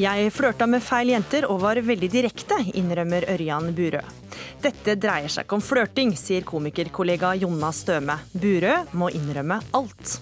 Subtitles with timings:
[0.00, 4.00] Jeg flørta med feil jenter og var veldig direkte, innrømmer Ørjan Burøe.
[4.62, 8.16] Dette dreier seg ikke om flørting, sier komikerkollega Jonna Støme.
[8.32, 10.14] Burøe må innrømme alt.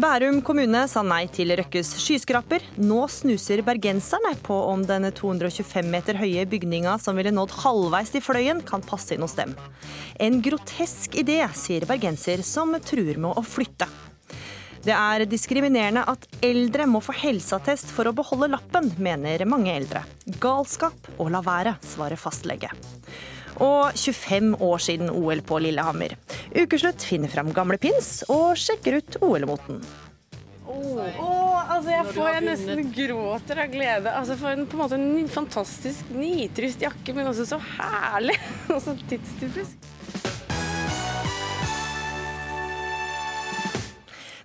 [0.00, 2.64] Bærum kommune sa nei til Røkkes skyskraper.
[2.80, 8.24] Nå snuser bergenserne på om den 225 meter høye bygninga som ville nådd halvveis til
[8.24, 9.52] Fløyen, kan passe inn hos dem.
[10.16, 13.90] En grotesk idé, sier bergenser som truer med å flytte.
[14.82, 20.02] Det er diskriminerende at eldre må få helseattest for å beholde lappen, mener mange eldre.
[20.42, 22.72] Galskap å la være, svarer fastlege.
[23.62, 26.16] Og 25 år siden OL på Lillehammer.
[26.56, 29.84] Ukeslutt finner fram gamle pins og sjekker ut OL-moten.
[30.66, 30.98] Oh.
[31.20, 34.12] Oh, altså jeg får jeg nesten gråter av glede.
[34.18, 38.38] Altså For en, på en måte en fantastisk nitrist jakke, men også så herlig
[38.72, 39.90] og så tidstypisk.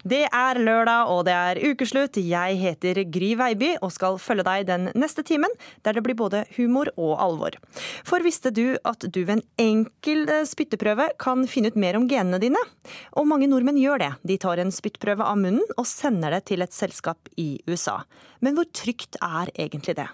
[0.07, 2.15] Det er lørdag, og det er ukeslutt.
[2.21, 5.51] Jeg heter Gry Veiby og skal følge deg den neste timen,
[5.83, 7.57] der det blir både humor og alvor.
[8.07, 12.05] For visste du at du ved en enkel eh, spytteprøve kan finne ut mer om
[12.07, 12.61] genene dine?
[13.19, 14.11] Og mange nordmenn gjør det.
[14.31, 17.99] De tar en spyttprøve av munnen og sender det til et selskap i USA.
[18.39, 20.07] Men hvor trygt er egentlig det?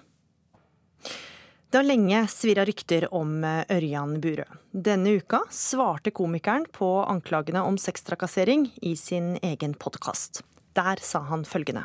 [1.74, 4.44] Det har lenge svirra rykter om eh, Ørjan Burøe.
[4.70, 10.44] Denne uka svarte komikeren på anklagene om sextrakassering i sin egen podkast.
[10.78, 11.82] Der sa han følgende.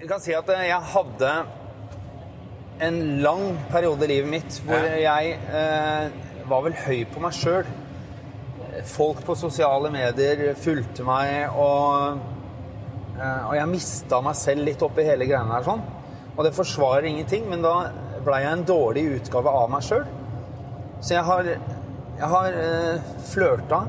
[0.00, 1.30] Jeg kan si at eh, jeg hadde
[2.88, 6.16] en lang periode i livet mitt hvor jeg eh,
[6.50, 7.70] var vel høy på meg sjøl.
[8.90, 12.18] Folk på sosiale medier fulgte meg, og,
[13.20, 15.86] eh, og jeg mista meg selv litt oppi hele greiene her sånn.
[16.34, 17.76] Og det forsvarer ingenting, men da
[18.26, 20.06] blei jeg en dårlig utgave av meg sjøl.
[21.00, 21.50] Så jeg har,
[22.16, 23.82] jeg har eh, flørta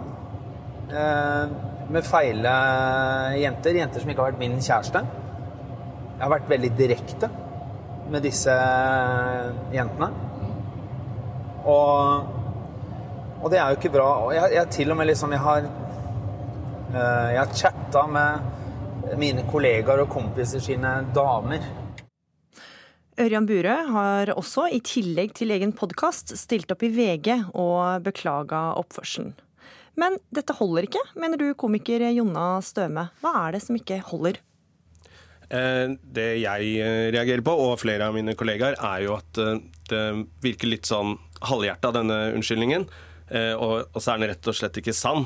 [0.91, 1.55] eh,
[1.89, 2.53] med feile
[3.41, 3.79] jenter.
[3.81, 5.03] Jenter som ikke har vært min kjæreste.
[6.17, 7.29] Jeg har vært veldig direkte
[8.11, 8.53] med disse
[9.73, 10.11] jentene.
[11.67, 12.29] Og,
[13.41, 14.11] og det er jo ikke bra.
[14.27, 15.71] Og jeg, jeg til og med liksom Jeg har,
[16.93, 21.63] eh, jeg har chatta med mine kollegaer og kompiser sine damer.
[23.17, 28.75] Ørjan Burøe har også, i tillegg til egen podkast, stilt opp i VG og beklaga
[28.77, 29.31] oppførselen.
[29.97, 33.07] Men dette holder ikke, mener du komiker Jonna Støme.
[33.23, 34.37] Hva er det som ikke holder?
[35.49, 39.63] Eh, det jeg eh, reagerer på, og flere av mine kollegaer, er jo at eh,
[39.89, 40.03] det
[40.45, 41.15] virker litt sånn
[41.47, 42.85] halvhjerta, denne unnskyldningen.
[43.27, 45.25] Og så er den rett og slett ikke sann.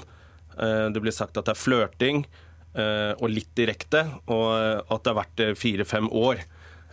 [0.57, 2.23] Det blir sagt at det er flørting
[2.73, 4.47] og litt direkte, og
[4.81, 6.41] at det har vært fire-fem år.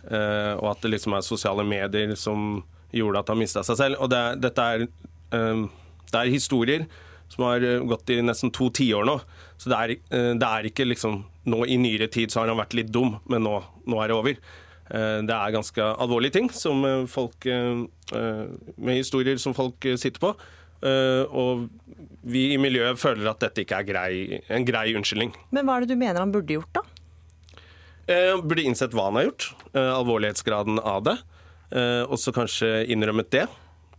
[0.09, 3.99] Uh, og at det liksom er sosiale medier som gjorde at han mista seg selv.
[4.01, 4.85] Og det, dette er,
[5.35, 5.67] uh,
[6.09, 6.87] det er historier
[7.29, 9.13] som har eh, gått i nesten to tiår nå.
[9.61, 11.19] Så det er, det er, ikke liksom
[11.49, 13.51] Nå i nyere tid så har han vært litt dum, men nå,
[13.85, 14.39] nå er det over.
[14.89, 20.33] Det er ganske alvorlige ting som folk, med historier som folk sitter på.
[21.41, 21.63] Og
[22.21, 24.11] vi i miljøet føler at dette ikke er grei,
[24.45, 25.33] en grei unnskyldning.
[25.55, 26.85] Men hva er det du mener han burde gjort, da?
[28.09, 31.17] Eh, burde innsett hva han har gjort, eh, alvorlighetsgraden av det,
[31.71, 33.47] eh, og så kanskje innrømmet det.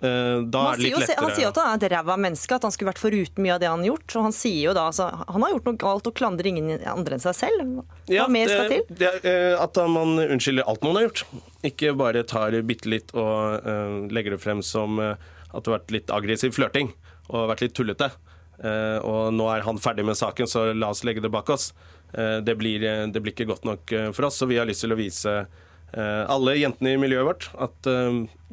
[0.01, 2.63] Da er det litt lettere Han sier jo at han er et ræva menneske, at
[2.65, 4.15] han skulle vært foruten mye av det han har gjort.
[4.17, 7.19] Og han sier jo da altså, han har gjort noe galt og klandrer ingen andre
[7.19, 7.61] enn seg selv.
[8.09, 8.87] Hva ja, mer skal til?
[8.89, 11.27] Det, det, at man unnskylder alt noen har gjort.
[11.69, 15.21] Ikke bare tar bitte litt og uh, legger det frem som uh,
[15.53, 16.95] at det har vært litt aggressiv flørting
[17.29, 18.09] og vært litt tullete.
[18.57, 21.75] Uh, og nå er han ferdig med saken, så la oss legge det bak oss.
[22.13, 24.41] Eh, det blir, eh, det blir, ikke godt nok eh, for oss.
[24.41, 25.43] Så vi har lyst til å vise
[25.91, 27.87] alle jentene i miljøet vårt at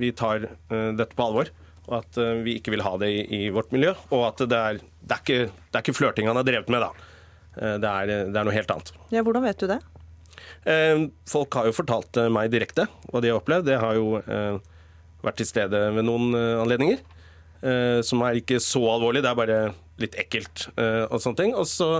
[0.01, 1.51] vi tar dette på alvor.
[1.85, 3.91] Og at vi ikke vil ha det i, i vårt miljø.
[4.09, 6.81] Og at det er, det er ikke, det er ikke flørting han har drevet med,
[6.81, 7.77] da.
[7.77, 8.89] Det er, det er noe helt annet.
[9.13, 9.77] Ja, Hvordan vet du det?
[11.29, 13.69] Folk har jo fortalt meg direkte hva de har opplevd.
[13.69, 17.05] Det har jo vært til stede ved noen anledninger.
[18.01, 19.63] Som er ikke så alvorlig, det er bare
[20.01, 21.53] litt ekkelt og sånne ting.
[21.53, 21.91] Og så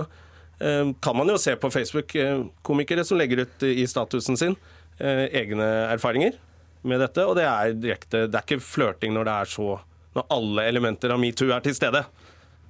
[1.00, 4.56] kan man jo se på Facebook-komikere som legger ut i statusen sin
[4.98, 6.38] eh, egne erfaringer
[6.82, 7.26] med dette.
[7.26, 9.68] Og det er direkte Det er ikke flørting når det er så
[10.16, 12.02] Når alle elementer av metoo er til stede.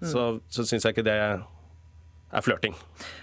[0.03, 0.11] Mm.
[0.11, 1.17] Så, så syns jeg ikke det
[2.29, 2.75] er flørting.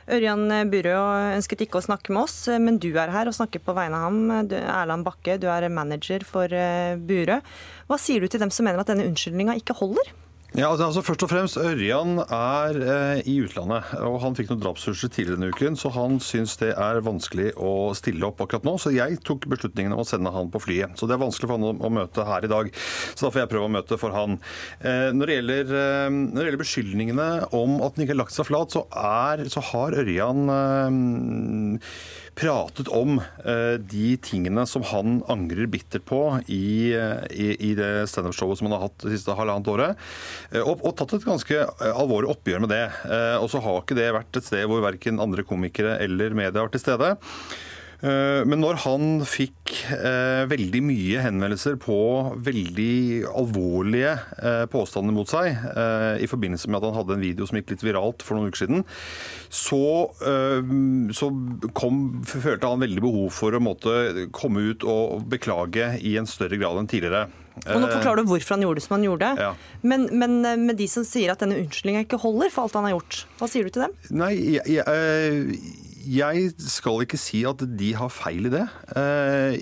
[0.09, 3.75] Ørjan Burøe ønsket ikke å snakke med oss, men du er her og snakker på
[3.77, 4.47] vegne av ham.
[4.49, 7.37] Du, Erland Bakke, du er manager for eh, Burøe.
[7.85, 10.09] Hva sier du til dem som mener at denne unnskyldninga ikke holder?
[10.55, 13.89] Ja, altså, altså Først og fremst, Ørjan er eh, i utlandet.
[14.07, 17.91] og Han fikk noen drapstrusler tidligere denne uken, så han syns det er vanskelig å
[17.97, 18.77] stille opp akkurat nå.
[18.79, 20.95] Så jeg tok beslutningen om å sende han på flyet.
[20.95, 22.71] Så det er vanskelig for han å, å møte her i dag.
[23.11, 24.39] Så da får jeg prøve å møte for han.
[24.79, 27.29] Eh, når, det gjelder, eh, når, det gjelder, beskyldningene
[27.59, 31.91] om at han ikke har lagt seg flat, så, er, så har Ørjan eh,
[32.35, 36.21] pratet om eh, de tingene som han angrer bittert på
[36.51, 36.91] i,
[37.31, 40.01] i, i det standup-showet som han har hatt det siste halvannet året.
[40.51, 42.83] Eh, og, og, tatt et ganske eh, alvorlig oppgjør med det.
[43.07, 46.59] Eh, og så har ikke det vært et sted hvor verken andre komikere eller media
[46.59, 47.15] har vært til stede.
[48.03, 51.97] Men når han fikk eh, veldig mye henvendelser på
[52.45, 57.47] veldig alvorlige eh, påstander mot seg, eh, i forbindelse med at han hadde en video
[57.47, 58.83] som gikk litt viralt for noen uker siden,
[59.49, 59.81] så,
[61.15, 61.29] så
[61.77, 66.59] kom, følte han veldig behov for å måtte komme ut og beklage i en større
[66.59, 67.29] grad enn tidligere.
[67.63, 69.29] Og Nå forklarer du hvorfor han gjorde det som han gjorde.
[69.39, 69.51] Ja.
[69.87, 72.89] Men, men, eh, med de som sier at denne unnskyldninga ikke holder for alt han
[72.89, 73.95] har gjort, hva sier du til dem?
[74.19, 78.63] Nei, jeg, jeg, jeg skal ikke si at de har feil i det.
[78.97, 79.55] Eh,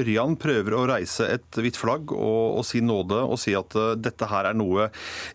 [0.00, 3.92] Ørjan prøver å reise et hvitt flagg og, og, si nåde og si at uh,
[3.98, 4.88] dette her er noe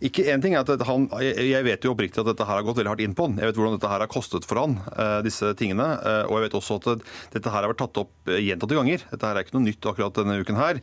[0.06, 2.80] Ikke én ting er at han, Jeg vet jo oppriktig at dette her har gått
[2.80, 3.38] veldig hardt inn på han.
[3.40, 5.88] Jeg vet hvordan dette her har kostet for han, uh, disse tingene.
[6.30, 9.06] Og jeg vet også at dette her har vært tatt opp gjentatte ganger.
[9.12, 10.80] Dette her er ikke noe nytt akkurat denne uken her.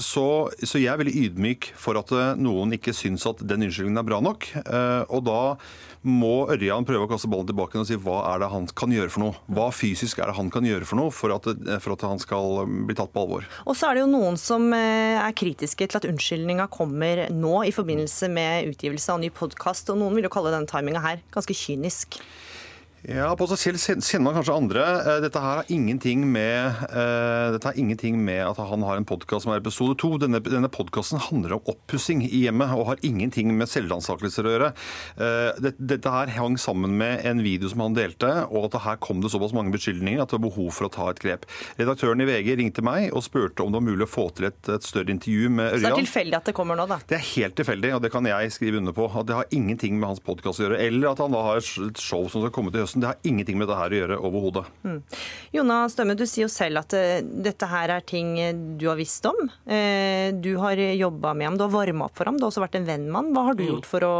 [0.00, 0.26] Så,
[0.62, 4.20] så, jeg er veldig ydmyk for at noen ikke syns at den unnskyldningen er bra
[4.24, 4.48] nok.
[5.10, 5.40] Og da
[6.00, 9.12] må Ørjan prøve å kaste ballen tilbake og si hva er det han kan gjøre
[9.12, 9.38] for noe?
[9.52, 11.48] Hva fysisk er det han kan gjøre for noe for at,
[11.82, 13.48] for at han skal bli tatt på alvor?
[13.66, 17.56] Og så er det jo noen som eh, er kritiske til at unnskyldninga kommer nå
[17.68, 21.24] i forbindelse med utgivelse av ny podkast, og noen vil jo kalle denne timinga her
[21.34, 22.20] ganske kynisk.
[23.08, 24.82] Ja, på seg selv kjenner man kanskje andre.
[25.08, 29.46] Eh, dette her har ingenting med, dette har ingenting med at han har en podkast
[29.46, 30.12] som er episode to.
[30.20, 34.68] Denne, denne podkasten handler om oppussing i hjemmet og har ingenting med selvransakelser å gjøre.
[35.16, 39.00] Uh, det, dette her hang sammen med en video som han delte, og at her
[39.00, 41.48] kom det såpass mange beskyldninger at det var behov for å ta et grep.
[41.80, 44.60] Redaktøren i VG ringte meg og spurte om det var mulig å få til et,
[44.68, 45.80] et større intervju med Ørjan.
[45.80, 47.00] Så det er tilfeldig at det kommer nå, da?
[47.08, 49.08] Det er helt tilfeldig, og det kan jeg skrive under på.
[49.08, 50.80] At det har ingenting med hans podkast å gjøre.
[50.84, 53.00] Eller at han da har et show som skal komme til høsten høsten.
[53.00, 54.64] Det har ingenting med dette her å gjøre overhodet.
[54.84, 54.98] Mm.
[55.52, 58.98] Jona Stømme, du sier jo selv at uh, dette her er ting eh, du har
[58.98, 59.38] visst om.
[59.66, 62.64] Uh, du har jobba med ham, du har varma opp for ham, du har også
[62.64, 63.32] vært en venn med ham.
[63.34, 63.70] Hva har du mm.
[63.72, 64.14] gjort for å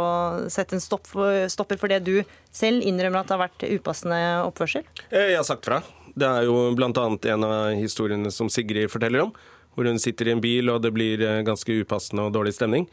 [0.51, 2.21] sette en stopp for, stopper for det du
[2.51, 4.87] selv innrømmer at det har vært upassende oppførsel?
[5.11, 5.81] Jeg har sagt fra.
[6.11, 6.91] Det er jo bl.a.
[6.91, 9.35] en av historiene som Sigrid forteller om.
[9.71, 12.89] Hvor hun sitter i en bil, og det blir ganske upassende og dårlig stemning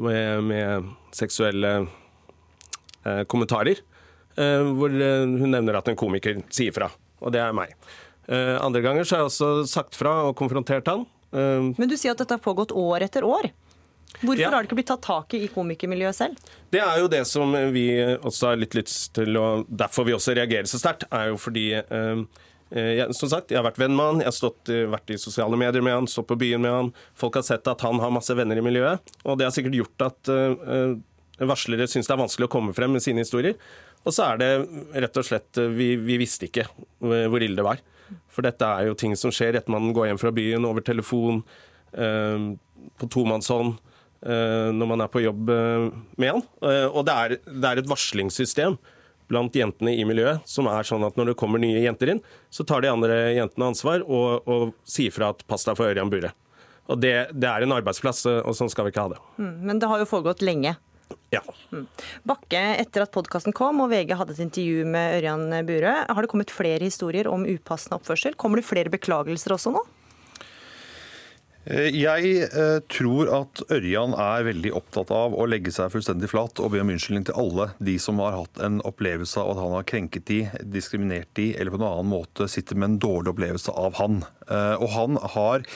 [0.00, 1.72] med, med seksuelle
[3.04, 3.82] eh, kommentarer.
[4.36, 6.88] Eh, hvor eh, hun nevner at en komiker sier fra.
[7.22, 7.74] Og det er meg.
[8.28, 11.06] Eh, andre ganger så har jeg også sagt fra og konfrontert han.
[11.32, 13.46] Men du sier at dette har pågått år etter år.
[14.20, 14.50] Hvorfor ja.
[14.52, 16.50] har det ikke blitt tatt tak i i komikermiljøet selv?
[16.68, 17.86] Det er jo det som vi
[18.18, 21.70] også har litt lyst til, og derfor vi også reagerer så sterkt, er jo fordi
[21.72, 25.56] jeg, som sagt, jeg har vært venn med han, jeg har stått, vært i sosiale
[25.56, 26.92] medier med han, stått på byen med han.
[27.16, 30.06] Folk har sett at han har masse venner i miljøet, og det har sikkert gjort
[30.10, 30.92] at uh,
[31.48, 33.56] varslere syns det er vanskelig å komme frem med sine historier.
[34.02, 34.50] Og så er det
[35.04, 36.66] rett og slett Vi, vi visste ikke
[36.98, 37.82] hvor ille det var.
[38.32, 41.42] For dette er jo ting som skjer etter man går hjem fra byen, over telefon,
[41.92, 42.52] eh,
[42.98, 43.76] på tomannshånd,
[44.26, 45.86] eh, når man er på jobb eh,
[46.20, 46.44] med han.
[46.64, 48.78] Eh, og det er, det er, et varslingssystem
[49.32, 52.22] blant jentene i miljøet som er sånn at når det kommer nye jenter inn,
[52.52, 56.12] så tar de andre jentene ansvar og, og sier fra at pass deg for Ørjan
[56.12, 56.34] Bure.
[56.90, 59.20] Og det, det, er en arbeidsplass, og sånn skal vi ikke ha det.
[59.38, 60.74] Mm, men det har jo foregått lenge.
[61.34, 61.42] Ja.
[61.72, 61.86] Mm.
[62.28, 66.30] Bakke, etter at podkasten kom og VG hadde et intervju med Ørjan Burøe, har det
[66.32, 68.38] kommet flere historier om upassende oppførsel?
[68.38, 69.84] Kommer det flere beklagelser også nå?
[71.64, 76.58] Eh, jeg eh, tror at Ørjan er veldig opptatt av å legge seg fullstendig flat
[76.58, 79.76] og be om unnskyldning til alle de som har hatt en opplevelse av at han
[79.76, 80.40] har krenket de,
[80.74, 84.24] diskriminert de, eller på en annen måte sitter med en dårlig opplevelse av han.
[84.48, 85.66] Eh, og han har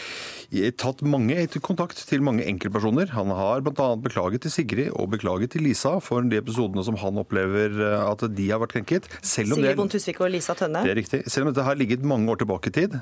[0.78, 3.10] tatt mange kontakt til mange enkeltpersoner.
[3.16, 3.88] Han har bl.a.
[3.98, 8.46] beklaget til Sigrid og beklaget til Lisa for de episodene som han opplever at de
[8.52, 9.08] har vært krenket.
[9.26, 10.84] Selv om Sigrid Bonde Tusvik og Lisa Tønne?
[10.86, 11.22] Det er riktig.
[11.26, 12.94] Selv om dette har ligget mange år tilbake i tid.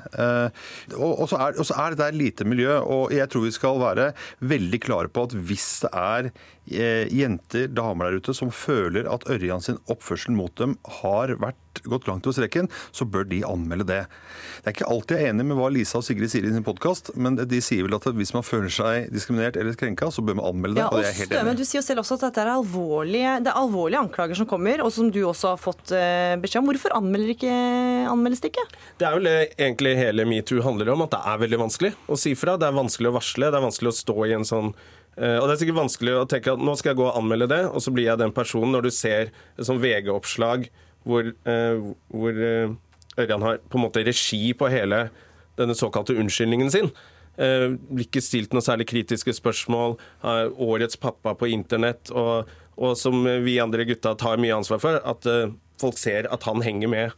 [0.97, 4.09] Og så er, er det der lite miljø og jeg tror vi skal være
[4.45, 9.27] veldig klare på at hvis det er eh, jenter, damer der ute, som føler at
[9.31, 13.87] Ørjan sin oppførsel mot dem har vært gått langt over streken, så bør de anmelde
[13.89, 14.01] det.
[14.63, 16.65] Det er ikke alltid jeg er enig med hva Lisa og Sigrid sier i sin
[16.65, 20.39] podkast, men de sier vel at hvis man føler seg diskriminert eller krenka, så bør
[20.39, 20.85] man anmelde det.
[20.85, 21.55] Ja, og, det er helt enig.
[21.59, 24.83] Du sier jo selv også at dette er alvorlige, det er alvorlige anklager som kommer,
[24.85, 26.71] og som du også har fått eh, beskjed om.
[26.71, 28.67] Hvorfor anmeldes det ikke?
[28.99, 32.35] Det er vel egentlig hele metoo handler om, at det er veldig vanskelig å si
[32.39, 32.59] fra.
[32.59, 35.45] Det er vanskelig å varsle, det er vanskelig å stå i en sånn Eh, og
[35.47, 37.79] Det er sikkert vanskelig å tenke at nå skal jeg gå og anmelde det, og
[37.83, 40.65] så blir jeg den personen når du ser et sånt VG-oppslag
[41.05, 42.73] hvor, eh, hvor eh,
[43.21, 45.05] Ørjan har på en måte regi på hele
[45.55, 46.89] denne såkalte unnskyldningen sin.
[47.37, 49.95] Eh, blir ikke stilt noen særlig kritiske spørsmål.
[50.59, 52.11] årets pappa på internett.
[52.11, 56.43] Og, og som vi andre gutta tar mye ansvar for, at eh, folk ser at
[56.43, 57.11] han henger med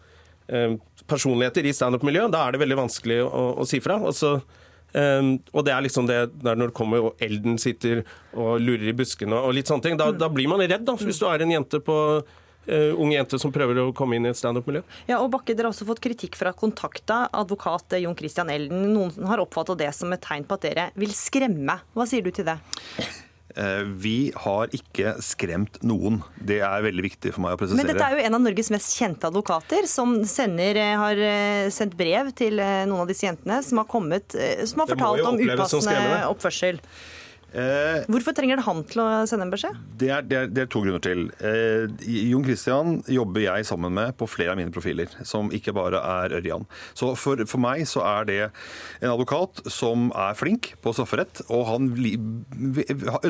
[0.48, 0.78] eh,
[1.08, 2.34] personligheter i standup-miljøet.
[2.36, 3.98] Da er det veldig vanskelig å, å si fra.
[4.04, 4.66] Og, så, eh,
[4.98, 8.96] og det er liksom det der når det kommer og elden sitter og lurer i
[8.98, 9.98] buskene og litt sånne ting.
[10.00, 11.98] Da, da blir man redd, da, hvis du er en jente på
[12.68, 14.84] uh, unge jenter som prøver å komme inn i et standup-miljø.
[15.10, 18.90] Ja, og Bakke, Dere har også fått kritikk fra Kontakta, advokat Jon Christian Elden.
[18.96, 21.80] Noen har oppfattet det som et tegn på at dere vil skremme.
[21.96, 22.60] Hva sier du til det?
[23.56, 26.20] Eh, vi har ikke skremt noen.
[26.38, 27.80] Det er veldig viktig for meg å presisere.
[27.82, 31.22] Men dette er jo en av Norges mest kjente advokater, som sender, har
[31.74, 34.36] sendt brev til noen av disse jentene, som har, kommet,
[34.68, 36.82] som har fortalt om upassende oppførsel.
[37.56, 39.78] Eh, Hvorfor trenger det han til å sende en beskjed?
[40.02, 41.30] Det er, det er, det er to grunner til.
[41.40, 41.88] Eh,
[42.28, 46.38] Jon Christian jobber jeg sammen med på flere av mine profiler, som ikke bare er
[46.42, 46.68] Ørjan.
[46.98, 48.40] Så for, for, meg så er det
[49.00, 51.90] en advokat som er flink på strafferett, og han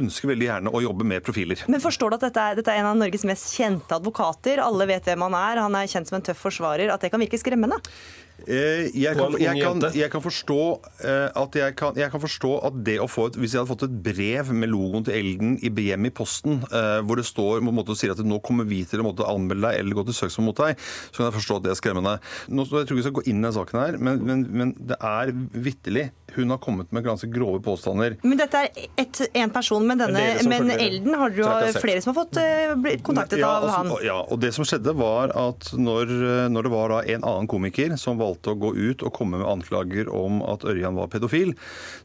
[0.02, 1.62] ønsker veldig gjerne å jobbe med profiler.
[1.70, 4.64] Men forstår du at dette er, dette er en av Norges mest kjente advokater?
[4.66, 6.90] Alle vet hvem han er, han er kjent som en tøff forsvarer.
[6.94, 7.78] At det kan virke skremmende?
[8.46, 10.60] Eh, jeg kan, jeg, kan, jeg, kan forstå,
[11.02, 13.72] eh, at jeg, kan, jeg kan forstå at det å få et, Hvis jeg hadde
[13.72, 17.66] fått et brev med logoen til Elden i BM i posten, eh, hvor det står
[17.66, 20.62] måte, sier at nå kommer vi til å anmelde deg eller gå til søksmål mot
[20.62, 20.78] deg,
[21.10, 22.16] så kan jeg forstå at det er skremmende.
[22.54, 24.76] Nå, jeg tror ikke vi skal gå inn i denne saken her, men, men, men
[24.78, 25.34] det er
[25.68, 28.18] vitterlig hun har kommet med ganske grove påstander.
[28.22, 32.24] Men dette er én person, men, denne, men Elden har du jo flere som har
[32.24, 32.40] fått
[32.84, 33.94] blitt kontaktet ja, altså, av han?
[34.06, 36.12] Ja, og det som skjedde var at når,
[36.54, 40.12] når det var en annen komiker som valgte å gå ut og komme med anklager
[40.14, 41.54] om at Ørjan var pedofil,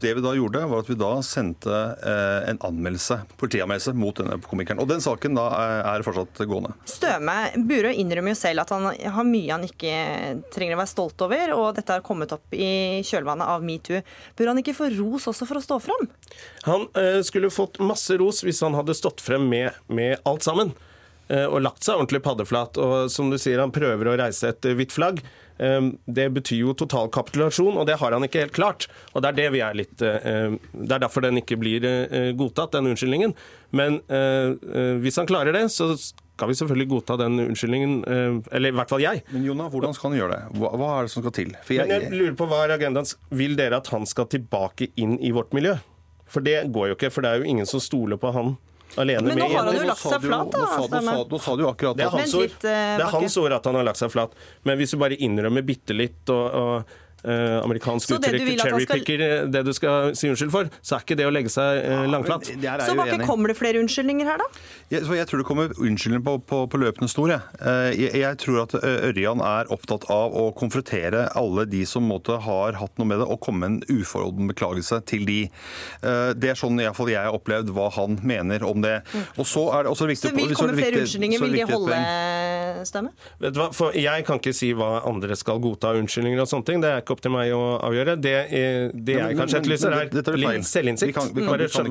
[0.03, 4.39] det vi da gjorde, var at vi da sendte uh, en anmeldelse, politianmeldelse mot denne
[4.47, 4.81] komikeren.
[4.83, 5.49] Og den saken da
[5.89, 6.75] er fortsatt gående.
[6.89, 7.37] Støme,
[7.69, 9.95] Burøe innrømmer jo selv at han har mye han ikke
[10.55, 14.03] trenger å være stolt over, og dette har kommet opp i kjølvannet av metoo.
[14.39, 16.09] Bør han ikke få ros også for å stå fram?
[16.69, 20.73] Han eh, skulle fått masse ros hvis han hadde stått frem med, med alt sammen.
[21.29, 22.81] Eh, og lagt seg ordentlig paddeflat.
[22.83, 25.23] Og som du sier, han prøver å reise et hvitt flagg.
[25.63, 28.89] Det betyr jo total kapitulasjon, og det har han ikke helt klart.
[29.13, 31.85] Og Det er det vi er litt Det er derfor den ikke blir
[32.35, 33.37] godtatt, den unnskyldningen.
[33.71, 34.01] Men
[35.05, 35.93] hvis han klarer det, så
[36.33, 37.95] skal vi selvfølgelig godta den unnskyldningen.
[38.09, 39.23] Eh, eller i hvert fall jeg.
[39.31, 40.59] Men Jonah, hvordan skal han gjøre det?
[40.59, 41.55] Hva, hva er det som skal til?
[41.69, 43.13] Jeg, Men jeg lurer på hva er agendaen.
[43.43, 45.77] Vil dere at han skal tilbake inn i vårt miljø?
[46.33, 48.55] For det går jo ikke, for det er jo ingen som stoler på han
[49.01, 50.65] alene Men nå har han jo lagt seg flat, da.
[50.65, 52.07] Nå sa, nå, nå sa du akkurat det.
[52.07, 52.57] Er hans ord.
[52.57, 54.35] Eh, det er hans ord at han har lagt seg flat.
[54.69, 59.51] Men hvis du bare innrømmer bitte litt og, og amerikansk uttrykk cherrypicker skal...
[59.55, 62.51] det du skal si unnskyld for, så er ikke det å legge seg eh, langflat.
[62.63, 64.63] Ja, så hva kommer det flere unnskyldninger her, da?
[64.93, 67.35] Jeg, jeg tror det kommer unnskyldninger på, på, på løpende snor.
[67.35, 67.61] Jeg.
[67.61, 68.13] Eh, jeg.
[68.23, 68.39] jeg.
[68.43, 72.99] tror at eh, Ørjan er opptatt av å konfrontere alle de som måtte har hatt
[73.01, 75.41] noe med det, og komme med en uforholden beklagelse til de.
[76.03, 78.99] Eh, det er sånn i fall jeg har opplevd hva han mener om det.
[79.39, 80.33] Og så er det også viktig...
[80.33, 82.01] Så vil komme flere unnskyldninger, vil de holde
[82.89, 83.15] stemme?
[83.43, 86.69] Vet du hva, for Jeg kan ikke si hva andre skal godta unnskyldninger og sånne
[86.69, 86.83] ting.
[86.83, 88.17] Det er ikke ikke opp til meg å avgjøre.
[88.23, 91.21] Det, er, det jeg kanskje etterlyser, er litt selvinnsikt.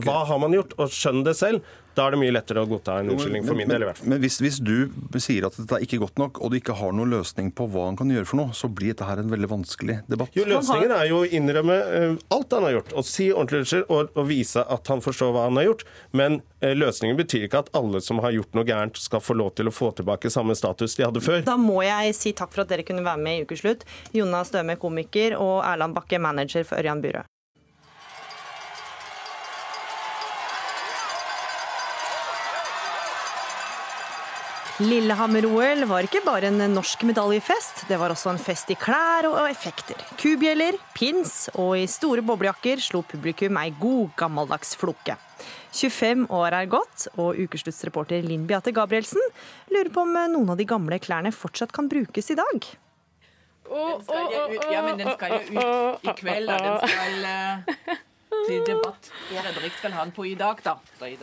[0.06, 1.62] Hva har man gjort, og skjønn det selv.
[1.98, 3.84] Da er det mye lettere å godta en unnskyldning for min del.
[3.84, 4.10] i hvert fall.
[4.14, 6.94] Men hvis, hvis, du sier at dette er ikke godt nok, og du ikke har
[6.96, 9.50] noen løsning på hva han kan gjøre for noe, så blir dette her en veldig
[9.52, 10.32] vanskelig debatt.
[10.38, 13.86] Jo, Løsningen er jo å innrømme uh, alt han har gjort, og si ordentlig unnskyld
[13.90, 15.84] og, og, vise at han forstår hva han har gjort.
[16.18, 19.54] Men uh, løsningen betyr ikke at alle som har gjort noe gærent, skal få lov
[19.58, 21.44] til å få tilbake samme status de hadde før.
[21.48, 23.86] Da må jeg si takk for at dere kunne være med i Ukeslutt.
[24.16, 27.28] Jonas Døme, komiker, og Erland Bakke, manager for Ørjan Burøe.
[34.82, 39.44] Lillehammer-OL var ikke bare en norsk medaljefest, det var også en fest i klær og
[39.46, 40.00] effekter.
[40.18, 45.18] Kubjeller, pins og i store boblejakker slo publikum ei god gammeldags floke.
[45.78, 49.22] 25 år er gått, og ukesluttsreporter Linn Beate Gabrielsen
[49.70, 52.72] lurer på om noen av de gamle klærne fortsatt kan brukes i dag.
[53.72, 56.62] Den skal jo ut, ja, men den skal jo ut i kveld, da.
[56.66, 58.08] den skal uh
[58.48, 60.76] til debatt Fredrik skal ha den på i dag, da.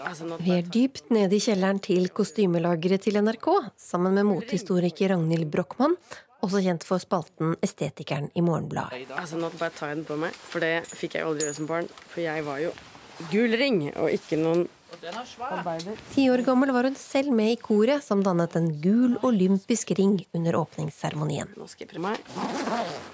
[0.07, 5.50] Altså, Vi er dypt nede i kjelleren til kostymelageret til NRK, sammen med motehistoriker Ragnhild
[5.53, 5.97] Brochmann,
[6.45, 9.11] også kjent for spalten Estetikeren i Morgenbladet.
[9.17, 11.93] Altså, nå bare jeg den på meg, for det fikk jeg aldri gjøre som barn.
[12.09, 12.73] For jeg var jo
[13.33, 14.69] gul ring, og ikke noen
[16.15, 20.17] Ti år gammel var hun selv med i koret som dannet en gul olympisk ring
[20.35, 21.53] under åpningsseremonien.
[21.61, 23.08] Nå skal jeg prøve meg.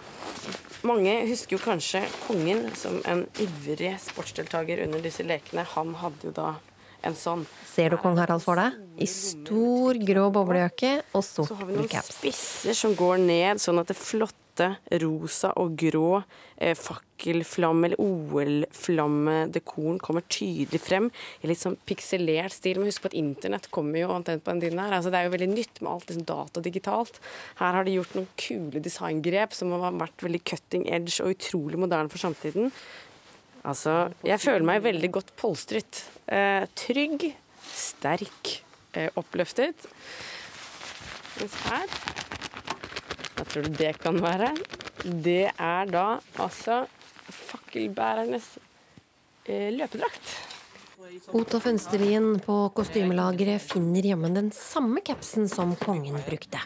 [0.85, 5.65] Mange husker jo kanskje kongen som en ivrig sportsdeltaker under disse lekene.
[5.75, 6.55] Han hadde jo da
[7.05, 7.45] en sånn.
[7.75, 8.73] Ser du kong Harald for deg?
[9.03, 12.15] I stor grå boblejakke og Så har vi noen caps.
[12.21, 16.21] spisser som går ned, sånn at det flotte rosa og grå
[16.63, 21.09] eh, fakkelflamme- eller OL-flammedekoren kommer tydelig frem
[21.43, 22.79] i litt sånn pikselert stil.
[22.79, 24.93] Men husk på at internett kommer jo omtrent på den tiden her.
[24.95, 27.19] Altså, det er jo veldig nytt med alt liksom data digitalt.
[27.59, 31.79] Her har de gjort noen kule designgrep som har vært veldig cutting edge og utrolig
[31.81, 32.71] moderne for samtiden.
[33.65, 36.03] Altså, jeg føler meg veldig godt polstret.
[36.29, 37.31] Eh, trygg,
[37.65, 38.51] sterk,
[38.93, 39.87] eh, oppløftet.
[41.41, 41.89] Mens her
[43.35, 44.53] Hva tror du det kan være?
[45.03, 46.05] Det er da
[46.39, 46.85] altså
[47.27, 48.47] fakkelbærernes
[49.49, 50.37] eh, løpedrakt.
[51.35, 56.63] Otto Fønsterlien på kostymelageret finner jammen den samme capsen som kongen brukte.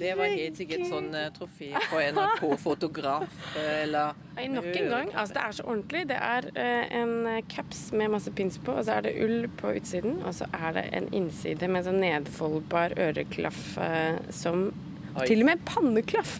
[0.00, 5.12] Det var helt sikkert sånn uh, trofé på NRK-fotograf eh, eller Nei, nok en gang.
[5.14, 6.02] Altså, det er så ordentlig.
[6.10, 7.14] Det er uh, en
[7.48, 10.18] caps med masse pins på, og så er det ull på utsiden.
[10.26, 14.68] Og så er det en innside med sånn nedfoldbar øreklaff uh, som
[15.16, 15.24] Oi.
[15.24, 16.34] Til og med panneklaff!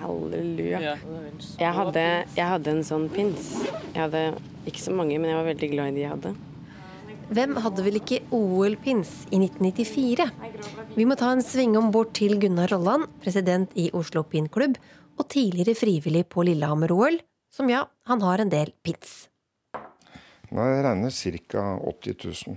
[0.00, 0.80] Halleluja.
[0.82, 0.94] Ja.
[1.60, 2.02] Jeg, hadde,
[2.34, 3.52] jeg hadde en sånn pins.
[3.94, 4.22] Jeg hadde
[4.66, 6.34] ikke så mange, men jeg var veldig glad i de jeg hadde.
[7.28, 10.24] Hvem hadde vel ikke OL-pins i 1994?
[10.94, 14.78] Vi må ta en sving om bord til Gunnar Rolland, president i Oslo Pinklubb,
[15.20, 17.18] og tidligere frivillig på Lillehammer-OL,
[17.52, 19.26] som ja, han har en del pins.
[20.48, 21.66] Jeg regner ca.
[21.84, 22.16] 80
[22.48, 22.56] 000.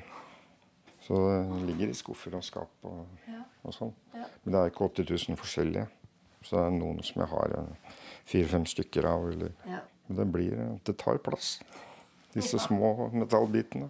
[1.03, 3.03] Så det ligger i skuffer og skap og,
[3.67, 3.91] og sånn.
[4.15, 5.87] Men det er ikke 80 000 forskjellige.
[6.47, 7.95] Så det er noen som jeg har eh,
[8.29, 9.27] fire-fem stykker av.
[9.33, 9.51] Eller,
[10.07, 11.57] Men det, blir, eh, det tar plass.
[12.35, 13.89] Disse små metallbitene.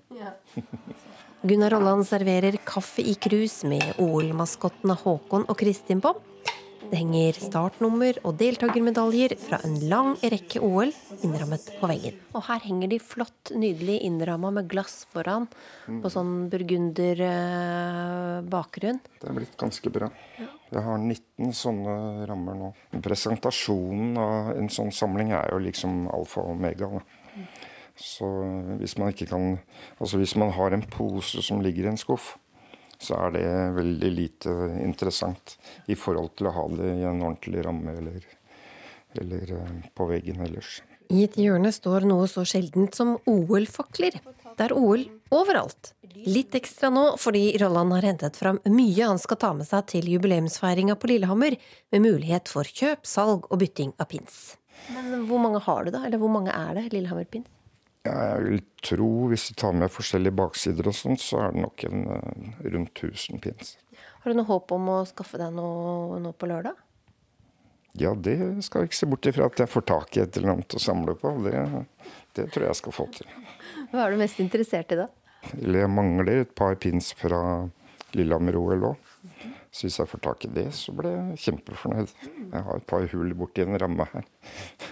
[1.41, 6.13] Gunnar Rolland serverer kaffe i krus med OL-maskottene Håkon og Kristin på.
[6.91, 10.89] Det henger startnummer og deltakermedaljer fra en lang rekke OL
[11.23, 12.17] innrammet på veggen.
[12.35, 15.45] Og her henger de flott, nydelig innramma med glass foran,
[15.87, 18.99] på sånn burgunder eh, bakgrunn.
[19.21, 20.11] Det er blitt ganske bra.
[20.35, 21.95] Jeg har 19 sånne
[22.27, 22.73] rammer nå.
[23.07, 26.91] Presentasjonen av en sånn samling er jo liksom alfa og omega.
[26.91, 27.20] Da.
[27.99, 28.27] Så
[28.79, 29.59] hvis man ikke kan
[29.99, 32.35] Altså hvis man har en pose som ligger i en skuff,
[33.01, 35.57] så er det veldig lite interessant
[35.89, 38.27] i forhold til å ha det i en ordentlig ramme eller,
[39.17, 40.81] eller eh, på veggen ellers.
[41.11, 44.21] I et hjørne står noe så sjeldent som OL-fakler.
[44.55, 45.91] Det er OL overalt.
[46.27, 50.07] Litt ekstra nå fordi Rolland har hentet fram mye han skal ta med seg til
[50.13, 51.57] jubileumsfeiringa på Lillehammer,
[51.91, 54.37] med mulighet for kjøp, salg og bytting av pins.
[54.93, 56.05] Men hvor mange har du, da?
[56.07, 57.49] Eller hvor mange er det Lillehammer-pins?
[58.01, 61.83] Jeg vil tro, hvis vi tar med forskjellige baksider og sånt, så er det nok
[61.85, 63.75] en eh, rundt 1000 pins.
[64.23, 66.79] Har du noe håp om å skaffe deg noe nå på lørdag?
[67.99, 70.53] Ja, det skal jeg ikke se bort ifra at jeg får tak i et eller
[70.55, 71.33] annet å samle på.
[71.45, 71.61] Det,
[72.37, 73.31] det tror jeg jeg skal få til.
[73.91, 75.07] Hva er du mest interessert i da?
[75.57, 77.41] Eller jeg mangler et par pins fra
[78.17, 79.09] Lillehammer-OL òg.
[79.71, 82.13] Så hvis jeg får tak i det, så blir jeg kjempefornøyd.
[82.41, 84.29] Jeg har et par hull borti en ramme her.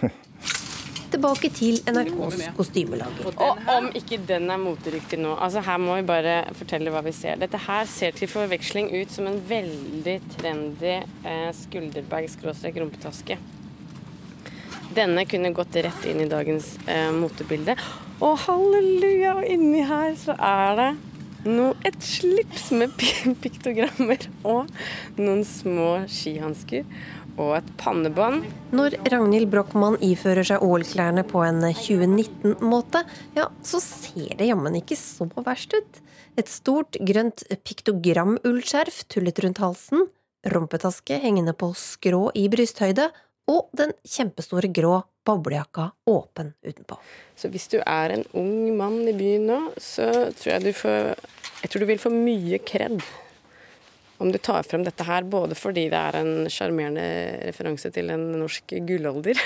[1.10, 3.32] Tilbake til NRKs kostymelager.
[3.42, 7.14] Og om ikke den er moteriktig nå altså Her må vi bare fortelle hva vi
[7.16, 7.40] ser.
[7.40, 13.38] Dette her ser til forveksling ut som en veldig trendy eh, skulderbag-rumpetaske.
[14.94, 17.76] Denne kunne gått rett inn i dagens eh, motebilde.
[18.20, 19.36] Og halleluja!
[19.40, 20.90] Og inni her så er det
[21.46, 22.92] noe, et slips med
[23.42, 24.68] piktogrammer og
[25.18, 26.84] noen små skihansker
[27.40, 28.44] og et pannebånd.
[28.76, 33.02] Når Ragnhild Brochmann ifører seg OL-klærne på en 2019-måte,
[33.38, 36.00] ja, så ser det jammen ikke så verst ut.
[36.38, 40.06] Et stort, grønt piktogramullskjerf tullet rundt halsen,
[40.52, 43.10] rumpetaske hengende på skrå i brysthøyde,
[43.50, 46.98] og den kjempestore grå boblejakka åpen utenpå.
[47.36, 51.14] Så hvis du er en ung mann i byen nå, så tror jeg du får
[51.60, 53.02] Jeg tror du vil få mye kred
[54.20, 57.04] om du tar frem dette her, både fordi det er en sjarmerende
[57.48, 59.40] referanse til en norsk gullalder,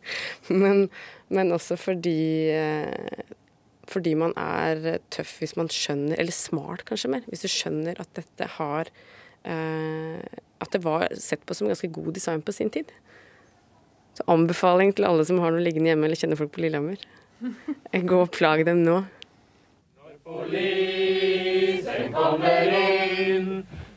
[0.62, 0.86] men,
[1.32, 2.20] men også fordi
[2.52, 3.24] eh,
[3.88, 8.10] fordi man er tøff hvis man skjønner, eller smart kanskje mer, hvis du skjønner at
[8.18, 8.90] dette har
[9.48, 10.20] eh,
[10.60, 12.90] At det var sett på som ganske god design på sin tid.
[14.18, 16.98] Så anbefaling til alle som har noe liggende hjemme eller kjenner folk på Lillehammer.
[18.10, 18.98] Gå og plag dem nå.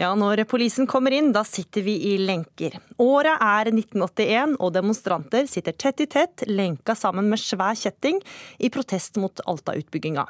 [0.00, 2.78] Ja, når politiet kommer inn, da sitter vi i lenker.
[3.04, 8.22] Året er 1981, og demonstranter sitter tett i tett, lenka sammen med svær kjetting,
[8.56, 10.24] i protest mot Alta-utbygginga.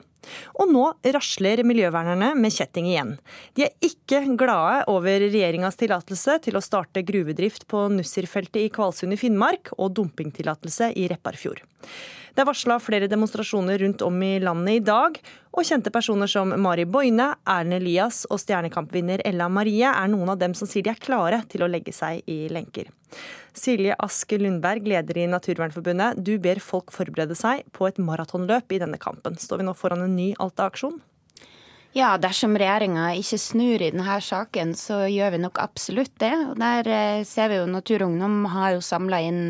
[0.58, 3.14] Og nå rasler miljøvernerne med kjetting igjen.
[3.54, 9.14] De er ikke glade over regjeringas tillatelse til å starte gruvedrift på Nussirfeltet i Kvalsund
[9.14, 11.62] i Finnmark, og dumpingtillatelse i Repparfjord.
[12.34, 15.18] Det er varsla flere demonstrasjoner rundt om i landet i dag,
[15.50, 20.38] og kjente personer som Mari Boine, Erlend Elias og stjernekampvinner Ella Marie er noen av
[20.40, 22.90] dem som sier de er klare til å legge seg i lenker.
[23.56, 28.80] Silje Ask Lundberg, leder i Naturvernforbundet, du ber folk forberede seg på et maratonløp i
[28.82, 29.38] denne kampen.
[29.38, 31.00] Står vi nå foran en ny Alta-aksjon?
[31.90, 36.30] Ja, dersom regjeringa ikke snur i denne saken, så gjør vi nok absolutt det.
[36.52, 39.42] Og der eh, ser vi jo Natur og Ungdom har jo samla inn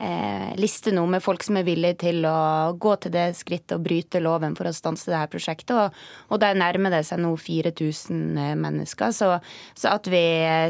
[0.00, 3.84] eh, liste nå med folk som er villige til å gå til det skrittet og
[3.86, 5.74] bryte loven for å stanse det her prosjektet.
[5.76, 5.98] Og,
[6.32, 9.12] og der nærmer det seg nå 4000 eh, mennesker.
[9.14, 9.30] Så,
[9.74, 10.22] så, at vi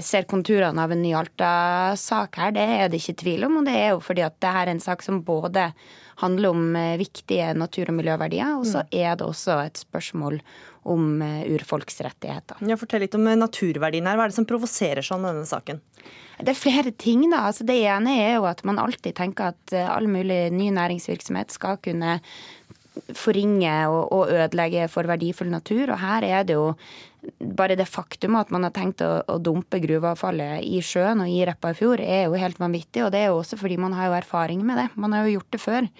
[0.04, 3.60] ser konturene av en ny Alta-sak her, det er det ikke tvil om.
[3.60, 5.70] Og det er jo fordi at det her er en sak som både
[6.18, 8.90] handler om eh, viktige natur- og miljøverdier, og så mm.
[8.90, 10.40] er det også et spørsmål
[10.88, 11.54] om urfolksrettigheter.
[11.54, 12.62] urfolks rettigheter.
[12.68, 14.18] Ja, fortell litt om naturverdien her.
[14.18, 15.80] Hva er det som provoserer sånn denne saken?
[16.38, 17.48] Det er flere ting, da.
[17.48, 21.52] Altså, det ene er jo at man alltid tenker at eh, all mulig ny næringsvirksomhet
[21.54, 22.20] skal kunne
[23.14, 25.92] forringe og, og ødelegge for verdifull natur.
[25.94, 26.72] Og her er det jo
[27.58, 31.42] bare det faktum at man har tenkt å, å dumpe gruveavfallet i sjøen og i
[31.48, 33.04] Repparfjord, er jo helt vanvittig.
[33.04, 34.88] Og det er jo også fordi man har jo erfaring med det.
[34.94, 35.90] Man har jo gjort det før.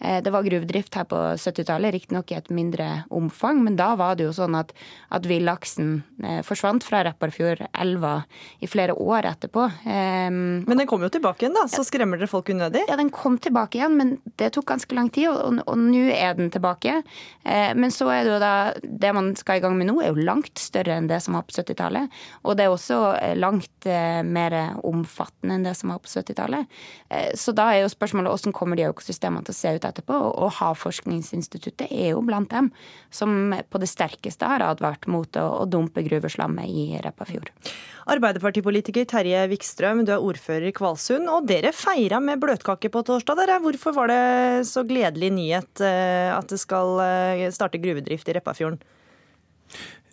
[0.00, 4.18] Eh, det var gruvedrift her på 70-tallet, riktignok i et mindre omfang, men da var
[4.18, 4.74] det jo sånn at,
[5.14, 8.14] at villaksen eh, forsvant fra Repparfjordelva
[8.60, 9.64] i flere år etterpå.
[9.86, 12.84] Men den kom jo tilbake igjen, da, så skremmer dere folk unødig?
[12.90, 16.36] Ja, den kom tilbake igjen, men det tok ganske lang tid, og, og nå er
[16.36, 16.98] den tilbake.
[17.44, 20.12] Eh, men så er det jo da Det man skal i gang med nå, er
[20.12, 22.12] jo langt større enn det som var på 70-tallet.
[22.44, 23.00] Og det er også
[23.38, 23.88] langt
[24.26, 24.54] mer
[24.86, 26.68] omfattende enn det som var på 70-tallet.
[27.38, 30.16] Så da er jo spørsmålet hvordan kommer de økosystemene til å se ut etterpå.
[30.42, 32.70] Og Havforskningsinstituttet er jo blant dem
[33.14, 37.52] som på det sterkeste har advart mot å, å dumpe gruveslammet i Repparfjord.
[38.06, 43.40] Arbeiderpartipolitiker Terje Wikstrøm, du er ordfører i Kvalsund, og dere feira med bløtkake på torsdag.
[43.40, 43.58] Dere.
[43.64, 48.78] Hvorfor var det så gledelig nyhet eh, at det skal eh, starte gruvedrift i Repparfjorden?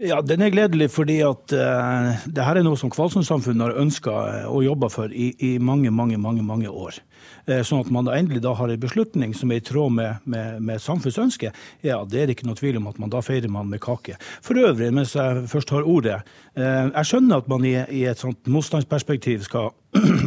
[0.01, 4.13] Ja, Den er gledelig fordi at uh, det her er noe som Kvalsund-samfunnet har ønska
[4.49, 6.97] og jobba for i, i, mange, mange, mange, mange år.
[7.43, 10.61] Uh, sånn at man endelig da har en beslutning som er i tråd med, med,
[10.63, 13.67] med samfunnsønsket, ja, det er det ikke noe tvil om at man da feirer man
[13.71, 14.15] med kake.
[14.45, 16.21] For øvrig, mens jeg først har ordet,
[16.55, 19.73] uh, jeg skjønner at man i, i et sånt motstandsperspektiv skal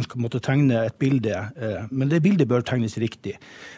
[0.05, 3.35] skal måtte tegne et bilde, eh, men det bildet bør tegnes riktig.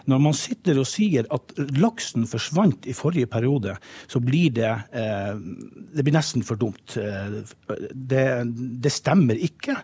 [0.09, 3.75] Når man sitter og sier at laksen forsvant i forrige periode,
[4.09, 5.33] så blir det, eh,
[5.95, 6.97] det blir nesten for dumt.
[6.97, 7.41] Eh,
[7.93, 8.25] det,
[8.83, 9.77] det stemmer ikke,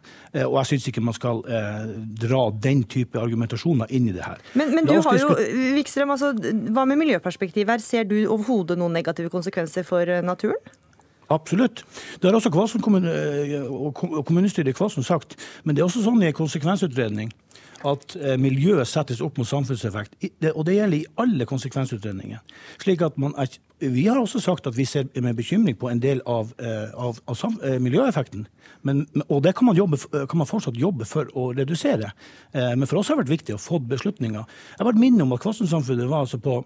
[0.45, 4.41] og jeg syns ikke man skal dra den type argumentasjoner inn i det her.
[4.57, 5.33] Men, men du har jo,
[5.75, 6.31] Vikstrøm, altså,
[6.73, 7.83] hva med miljøperspektiv her?
[7.83, 10.59] Ser du overhodet noen negative konsekvenser for naturen?
[11.33, 11.83] Absolutt.
[12.21, 13.11] Det har også Kvalsund kommune,
[13.69, 15.35] og kommunestyret i Kvalsund sagt.
[15.63, 17.33] Men det er også sånn i en konsekvensutredning
[17.85, 20.17] at eh, miljøet settes opp mot samfunnseffekt.
[20.53, 22.41] Og det gjelder i alle konsekvensutredninger.
[22.81, 23.51] Slik at man er,
[23.83, 27.19] vi har også sagt at vi ser med bekymring på en del av, eh, av,
[27.29, 28.47] av eh, miljøeffekten.
[28.87, 32.11] Men, og det kan man, jobbe, kan man, fortsatt jobbe for å redusere.
[32.53, 34.43] Men for oss har det vært viktig å få beslutninger.
[34.77, 36.59] Jeg bare minner om at Kvassen-samfunnet var altså på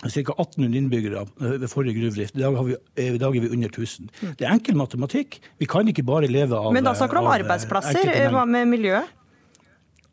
[0.00, 0.32] ca.
[0.32, 2.36] 1800 innbyggere ved forrige gruvedrift.
[2.36, 4.08] I dag, vi, I dag, er vi under 1000.
[4.38, 5.40] Det er enkel matematikk.
[5.60, 8.14] Vi kan ikke bare leve av Men da snakker du om arbeidsplasser.
[8.32, 9.16] Hva med miljøet?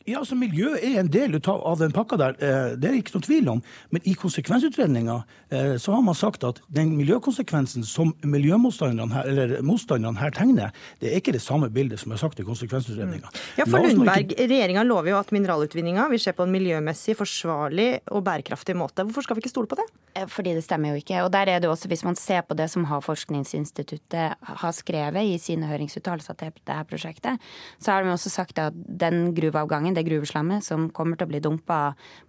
[0.08, 3.26] Ja, altså Miljø er en del av den pakka der, eh, det er ikke noen
[3.26, 3.62] tvil om.
[3.92, 5.18] Men i konsekvensutredninga
[5.52, 10.72] eh, så har man sagt at den miljøkonsekvensen som miljømotstanderne her, eller motstanderne her tegner,
[11.02, 13.28] det er ikke det samme bildet som er sagt i konsekvensutredninga.
[13.28, 13.42] Mm.
[13.60, 14.48] Ja, for Lundberg, ikke...
[14.48, 19.04] regjeringa lover jo at mineralutvinninga vil skje på en miljømessig forsvarlig og bærekraftig måte.
[19.04, 19.90] Hvorfor skal vi ikke stole på det?
[20.16, 21.20] Eh, fordi det stemmer jo ikke.
[21.26, 25.36] Og der er det også, hvis man ser på det som Havforskningsinstituttet har skrevet i
[25.42, 27.44] sine høringsuttalelser til dette prosjektet,
[27.76, 31.42] så har de også sagt at den gruveavgangen det gruveslammet som kommer til å bli
[31.44, 31.80] dumpa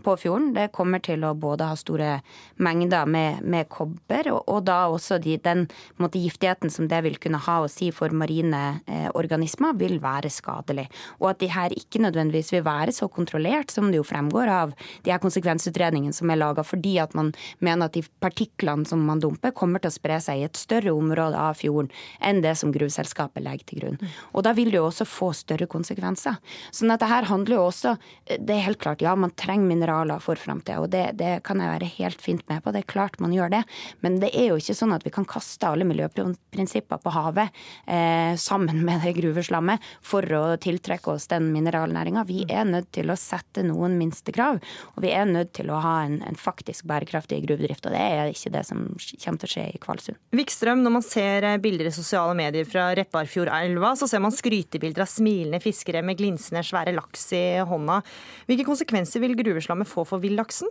[0.04, 0.52] på fjorden.
[0.56, 2.18] Det kommer til å både ha store
[2.64, 5.66] mengder med, med kobber, og, og, da også de, den
[6.00, 10.30] måte, giftigheten som det vil kunne ha å si for marine eh, organismer, vil være
[10.32, 10.88] skadelig.
[11.20, 14.74] Og at de her ikke nødvendigvis vil være så kontrollert som det jo fremgår av
[15.06, 17.32] de her konsekvensutredningene som er laga, fordi at man
[17.64, 20.94] mener at de partiklene som man dumper, kommer til å spre seg i et større
[20.94, 21.90] område av fjorden
[22.24, 24.00] enn det som gruveselskapet legger til grunn.
[24.32, 26.38] Og da vil det jo også få større konsekvenser.
[26.74, 27.94] Sånn at det her handler jo også
[28.28, 31.72] Det er helt klart, ja, man trenger mineraler for framtida, og det, det, kan jeg
[31.72, 32.72] være helt fint med på.
[32.74, 33.62] Det er klart man gjør det.
[34.04, 37.54] Men det er jo ikke sånn at vi kan kaste alle miljøprinsipper på havet
[37.86, 42.24] eh, sammen med det gruveslammet for å tiltrekke oss den mineralnæringa.
[42.28, 44.60] Vi er nødt til å sette noen minstekrav,
[44.94, 47.86] og vi er nødt til å ha en, en faktisk bærekraftig gruvedrift.
[47.88, 50.20] Og det er ikke det som kommer til å skje i Kvalsund.
[50.36, 55.10] Vikstrøm, når man ser bilder i sosiale medier fra Repparfjordelva, så ser man skrytebilder av
[55.10, 58.02] smilende fiskere med glinsende svære laks i hånda.
[58.50, 60.70] Hvilke konsekvenser vil gruveslammet få for villaksen?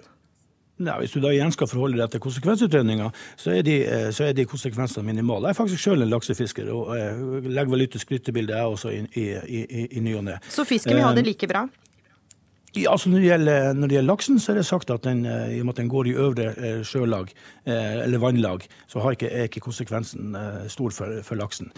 [0.77, 3.07] Nei, hvis du da igjen skal forholde deg til konsekvensutredninga,
[3.39, 5.49] så, eh, så, er de konsekvensene minimale.
[5.49, 8.93] Jeg er faktisk sjøl en laksefisker, og jeg legger vel ut et skrytebilde jeg også
[8.93, 9.25] i, i,
[9.57, 10.37] i, i ny og ne.
[10.53, 11.65] Så fisken vil ha det eh, like bra?
[12.75, 15.21] Ja, altså når det, gjelder, når det, gjelder, laksen, så er det sagt at den,
[15.25, 17.29] eh, i og med at den går i øvre eh, sjølag,
[17.63, 20.35] eh, eller vannlag, så ikke, er ikke konsekvensen
[20.67, 21.71] stor for, for, laksen.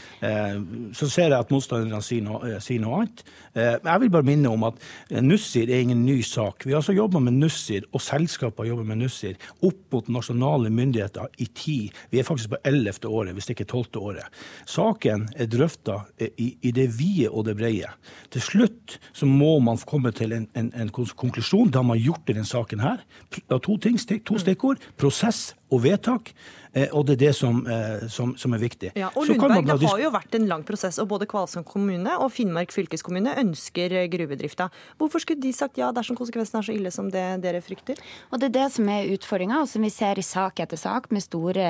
[0.96, 3.24] Så ser jeg at motstanderne sier noe, sier noe annet.
[3.54, 4.80] Jeg vil bare minne om at
[5.22, 6.66] Nussir er ingen ny sak.
[6.66, 11.30] Vi har altså jobba med Nussir, og selskaper jobber med Nussir, opp mot nasjonale myndigheter
[11.38, 11.96] i tid.
[12.10, 14.42] Vi er faktisk på ellevte året, hvis det ikke er tolvte året.
[14.70, 17.92] Saken er drøfta i, i, det vide og det brede.
[18.34, 21.72] Til slutt så må man komme til en, en, en konklusjon.
[21.72, 23.04] Det har man gjort i denne saken her.
[23.50, 24.82] To, ting, to stikkord.
[24.98, 26.34] Prosess og vedtak.
[26.74, 28.92] Eh, og det er det som, eh, som, som er viktig.
[29.00, 32.30] Ja, og Lundberg, Det har jo vært en lang prosess, og både Kvalsund kommune og
[32.36, 34.70] Finnmark fylkeskommune ønsker eh, gruvedrifta.
[35.02, 37.98] Hvorfor skulle de sagt ja dersom konsekvensen er så ille som det dere frykter?
[38.30, 41.10] Og Det er det som er utfordringa, og som vi ser i sak etter sak
[41.12, 41.66] med store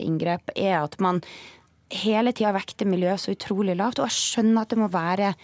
[0.00, 1.22] inngrep, er at man
[1.90, 3.98] hele tida vekter miljøet så utrolig lavt.
[3.98, 5.34] Og jeg skjønner at det må være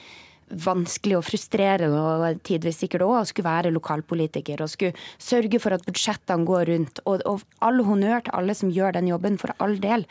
[0.52, 5.76] vanskelig og frustrerende og tidvis sikkert òg å skulle være lokalpolitiker og skulle sørge for
[5.76, 7.02] at budsjettene går rundt.
[7.06, 10.06] Og, og all honnør til alle som gjør den jobben, for all del.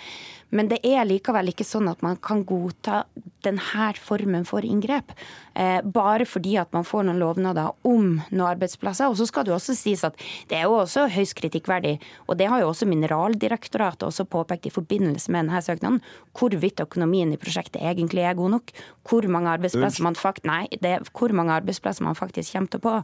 [0.51, 3.05] Men det er likevel ikke sånn at man kan godta
[3.45, 5.13] denne formen for inngrep.
[5.55, 9.11] Eh, bare fordi at man får noen lovnader om noen arbeidsplasser.
[9.11, 10.15] Og så skal det jo også sies at
[10.47, 14.73] det er jo også høyst kritikkverdig, og det har jo også Mineraldirektoratet også påpekt i
[14.73, 15.99] forbindelse med denne søknaden,
[16.37, 18.73] hvorvidt økonomien i prosjektet egentlig er god nok.
[19.07, 22.83] Hvor mange arbeidsplasser man fakt, nei, det er hvor mange arbeidsplasser man faktisk kommer til
[22.83, 22.95] på.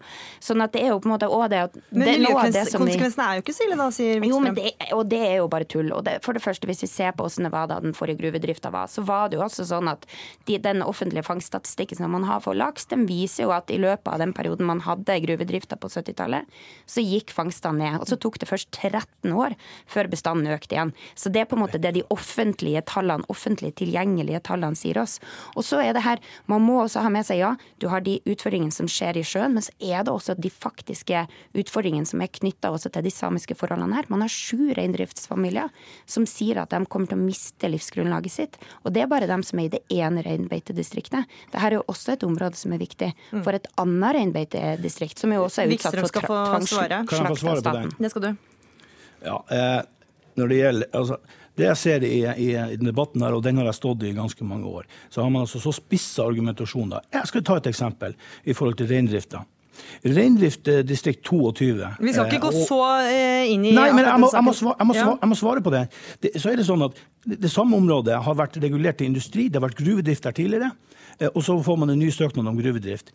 [0.43, 3.45] Sånn at det er jo på en måte òg det at Men miljøkonsekvensene er jo
[3.45, 4.31] ikke så ille, da, sier Wikstrøm.
[4.31, 5.91] Jo, men det, og det er jo bare tull.
[5.95, 8.21] Og det, for det første, hvis vi ser på hvordan det var da den forrige
[8.21, 10.05] gruvedrifta var, så var det jo også sånn at
[10.47, 14.07] de, den offentlige fangststatistikken som man har for laks, den viser jo at i løpet
[14.11, 16.47] av den perioden man hadde gruvedrifta på 70-tallet,
[16.89, 17.99] så gikk fangstene ned.
[18.01, 19.55] Og så tok det først 13 år
[19.89, 20.93] før bestanden økte igjen.
[21.15, 25.17] Så det er på en måte det de offentlige tallene, offentlig tilgjengelige tallene sier oss.
[25.55, 26.21] Og så er det her,
[26.51, 29.55] man må også ha med seg, ja, du har de utfordringene som skjer i sjøen,
[29.57, 31.25] men så er det også de faktiske
[31.57, 34.09] utfordringene som er knytta også til de samiske forholdene her.
[34.11, 35.71] Man har sju reindriftsfamilier
[36.09, 38.59] som sier at de kommer til å miste livsgrunnlaget sitt.
[38.83, 41.27] Og det er bare dem som er i det ene reinbeitedistriktet.
[41.51, 43.41] Dette er jo også et område som er viktig mm.
[43.41, 47.91] for et annet reinbeitedistrikt, som jo også er utsatt for tvangsslakt av staten.
[47.97, 48.31] Det skal du.
[49.25, 49.81] Ja, eh,
[50.37, 51.17] når det gjelder altså,
[51.57, 54.45] det jeg ser i, i, i debatten her, og den har jeg stått i ganske
[54.45, 57.07] mange år, så har man altså så spissa argumentasjoner.
[57.15, 58.13] Jeg skal ta et eksempel
[58.45, 59.41] i forhold til reindrifta.
[60.05, 61.73] Reindrift eh, distrikt 22.
[61.99, 64.53] Vi skal ikke gå eh, så eh, inn i Nei, men jeg må, jeg må,
[64.57, 65.83] svare, jeg må, svare, jeg må svare, på det.
[66.25, 66.33] det.
[66.41, 69.47] Så er det sånn at det, det samme området har vært regulert til industri.
[69.49, 70.71] Det har vært gruvedrift der tidligere.
[71.33, 73.13] Og så får man en ny søknad om gruvedrift.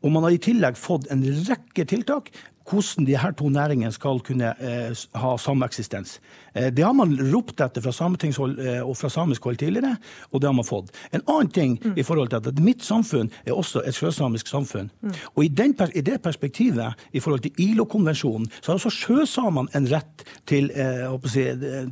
[0.00, 2.30] Og man har i tillegg fått en rekke tiltak
[2.70, 6.18] hvordan de her to næringene skal kunne eh, ha sameksistens.
[6.54, 9.96] Eh, det har man ropt etter fra sametingshold eh, og fra samisk hold tidligere,
[10.30, 10.90] og det har man fått.
[11.14, 11.96] En annen ting mm.
[12.00, 14.90] i forhold til at mitt samfunn er også et sjøsamisk samfunn.
[15.00, 15.14] Mm.
[15.34, 19.88] Og i, den, i, det perspektivet, i forhold til ILO-konvensjonen, så har også sjøsamene en
[19.90, 21.46] rett til, eh, si,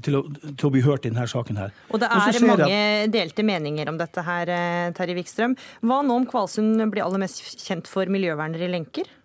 [0.04, 1.74] til, å, til, å, bli hørt i denne saken her.
[1.92, 4.54] Og det er mange at, delte meninger om dette her,
[4.96, 5.56] Terje Wikstrøm.
[5.86, 9.17] Hva nå om Kvalsund blir aller mest kjent for miljøvernere i lenker?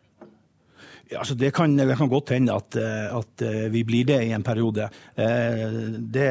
[1.19, 4.32] Altså det, kan, det, kan, godt hende at, eh, at, eh, vi blir det i
[4.36, 4.89] en periode.
[5.15, 5.65] Eh,
[5.99, 6.30] det,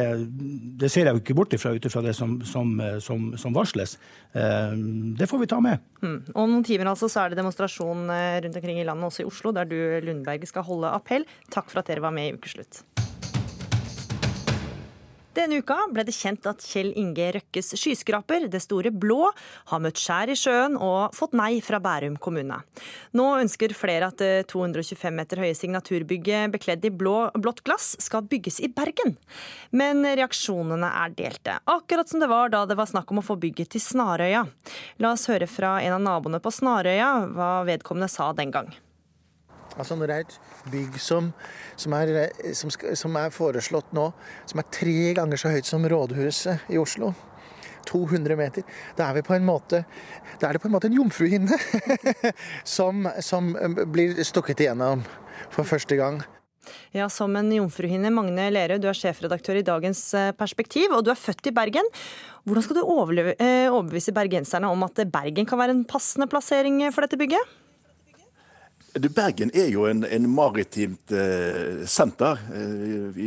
[0.81, 3.97] det ser jeg jo ikke bort ifra ut ifra det som, som, som, som, varsles.
[4.33, 5.83] Det får vi ta med.
[6.01, 6.19] Mm.
[6.33, 9.53] Om noen timer altså så er det demonstrasjon rundt omkring i landet, også i Oslo,
[9.53, 11.29] der du Lundberg skal holde appell.
[11.53, 12.85] Takk for at dere var med i Ukeslutt.
[15.33, 19.31] Denne uka ble det kjent at Kjell Inge Røkkes skyskraper, Det Store Blå,
[19.71, 22.59] har møtt skjær i sjøen og fått nei fra Bærum kommune.
[23.17, 28.29] Nå ønsker flere at det 225 meter høye signaturbygget bekledd i blå, blått glass skal
[28.29, 29.17] bygges i Bergen.
[29.73, 33.41] Men reaksjonene er delte, akkurat som det var da det var snakk om å få
[33.41, 34.45] bygget til Snarøya.
[35.01, 38.69] La oss høre fra en av naboene på Snarøya hva vedkommende sa den gang.
[39.77, 40.39] Altså Når det er et
[40.73, 41.33] bygg som,
[41.77, 44.11] som, er, som, som, er, foreslått nå,
[44.47, 47.13] som er tre ganger så høyt som rådhuset i Oslo,
[47.89, 48.67] 200 meter.
[48.99, 49.83] Da er vi på en måte
[50.39, 51.57] Da er det på en måte en jomfruhinne
[52.77, 53.51] som, som
[53.91, 55.03] blir stukket igjennom
[55.51, 56.23] for første gang.
[56.95, 58.13] Ja, Som en jomfruhinne.
[58.15, 61.89] Magne Lerøe, du er sjefredaktør i Dagens eh, Perspektiv, og du er født i Bergen.
[62.47, 67.03] Hvordan skal du eh, overbevise bergenserne om at Bergen kan være en passende plassering for
[67.03, 67.59] dette bygget?
[68.93, 72.41] Bergen er jo en, en maritimt eh, senter.
[72.53, 73.21] Eh,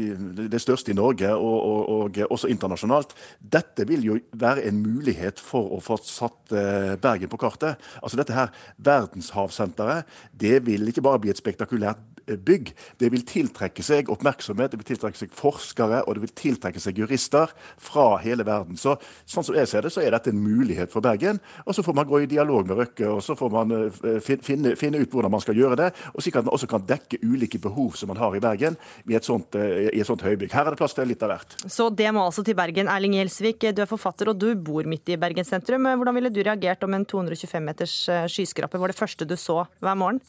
[0.45, 3.15] det største i Norge, og, og, og, også internasjonalt.
[3.39, 7.82] Dette vil jo være en mulighet for å få satt eh, Bergen på kartet.
[8.01, 10.06] Altså Dette her verdenshavsenteret
[10.38, 12.71] det vil ikke bare bli et spektakulært bygg.
[13.01, 16.99] Det vil tiltrekke seg oppmerksomhet, det vil tiltrekke seg forskere og det vil tiltrekke seg
[17.01, 18.79] jurister fra hele verden.
[18.79, 18.97] Så,
[19.29, 21.39] sånn som jeg ser det, så er dette en mulighet for Bergen.
[21.65, 24.75] Og så får man gå i dialog med Røkke, og så får man uh, finne,
[24.79, 25.91] finne, ut hvordan man skal gjøre det.
[26.13, 29.17] Og slik at man også kan dekke ulike behov som man har i Bergen i
[29.17, 30.53] et sånt, uh, i et sånt høybygg.
[30.55, 31.57] Her er det plass til litt av hvert.
[31.65, 32.89] Så det må altså til Bergen.
[32.91, 35.88] Erling Gjelsvik, du er forfatter og du bor midt i Bergen sentrum.
[35.95, 39.63] Hvordan ville du reagert om en 225 meters eh, skyskraper var det første du så
[39.83, 40.21] hver morgen?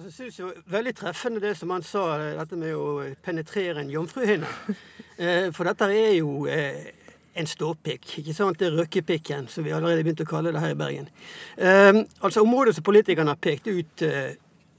[0.00, 2.04] Jeg synes jo Veldig treffende det som han sa,
[2.38, 4.48] dette med å penetrere en jomfruhinne.
[5.20, 6.94] Eh, for dette er jo eh,
[7.36, 8.06] en ståpikk.
[8.22, 8.56] ikke sant?
[8.56, 11.10] Det er røkkepikken, som vi allerede begynte å kalle det her i Bergen.
[11.60, 14.04] Eh, altså Området som politikerne har pekt ut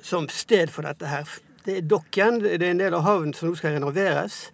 [0.01, 1.29] som sted for dette her,
[1.67, 2.41] det er Dokken.
[2.41, 4.47] Det er en del av havnen som nå skal renoveres.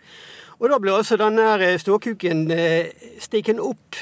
[0.60, 2.44] Og da ble altså denne ståkuken
[3.24, 4.02] stikken opp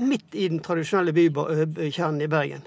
[0.00, 2.64] midt i den tradisjonelle bykjernen i Bergen.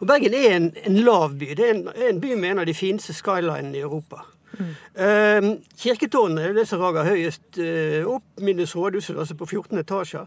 [0.00, 1.52] Og Bergen er en, en lav by.
[1.58, 4.24] Det er en, en, by med en av de fineste skylinene i Europa.
[4.58, 4.70] Mm.
[4.98, 8.26] Uh, kirketårnet er det som rager høyest uh, opp.
[8.42, 10.26] Minus rådhuset, altså på 14 etasjer.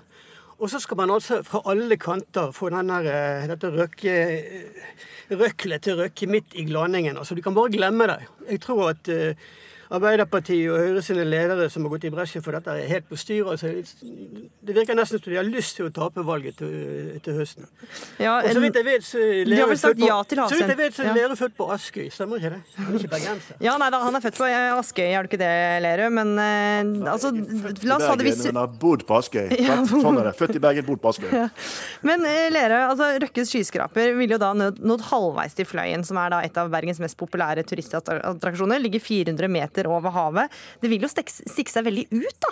[0.61, 4.15] Og så skal man altså fra alle kanter få denne, uh, dette røkke,
[5.31, 7.17] røklet til Røkke midt i glaningen.
[7.17, 8.19] Altså, du kan bare glemme det.
[8.49, 9.51] Jeg tror at uh,
[9.91, 13.17] Arbeiderpartiet og Høyre sine ledere som har gått i bresjen for dette, er helt på
[13.19, 13.47] styr.
[13.51, 17.67] Altså, det virker nesten som de har lyst til å tape valget til, til høsten.
[18.21, 20.19] Ja, og så vidt jeg vet, så er vel sagt ja
[21.11, 22.61] Lerøe født på Askøy, stemmer ikke det?
[22.77, 23.57] Han er ikke bergenser.
[23.63, 25.51] Ja, nei da, han er født på Askøy, er du ikke det,
[25.83, 26.11] Lerøe?
[26.13, 27.33] Men uh, altså,
[27.83, 29.51] la oss ha det hvis Men har bodd på Askøy.
[29.91, 30.35] Sånn er det.
[30.39, 31.29] Født i Bergen, bodd på Askøy.
[31.35, 31.49] Ja.
[32.07, 36.31] Men uh, Lerøe, altså Røkkes skyskraper ville jo da nådd halvveis til Fløyen, som er
[36.31, 38.79] da et av Bergens mest populære turistattraksjoner.
[38.81, 40.51] Ligger 400 meter meter over havet.
[40.81, 42.51] Det vil jo stikke seg veldig ut, da?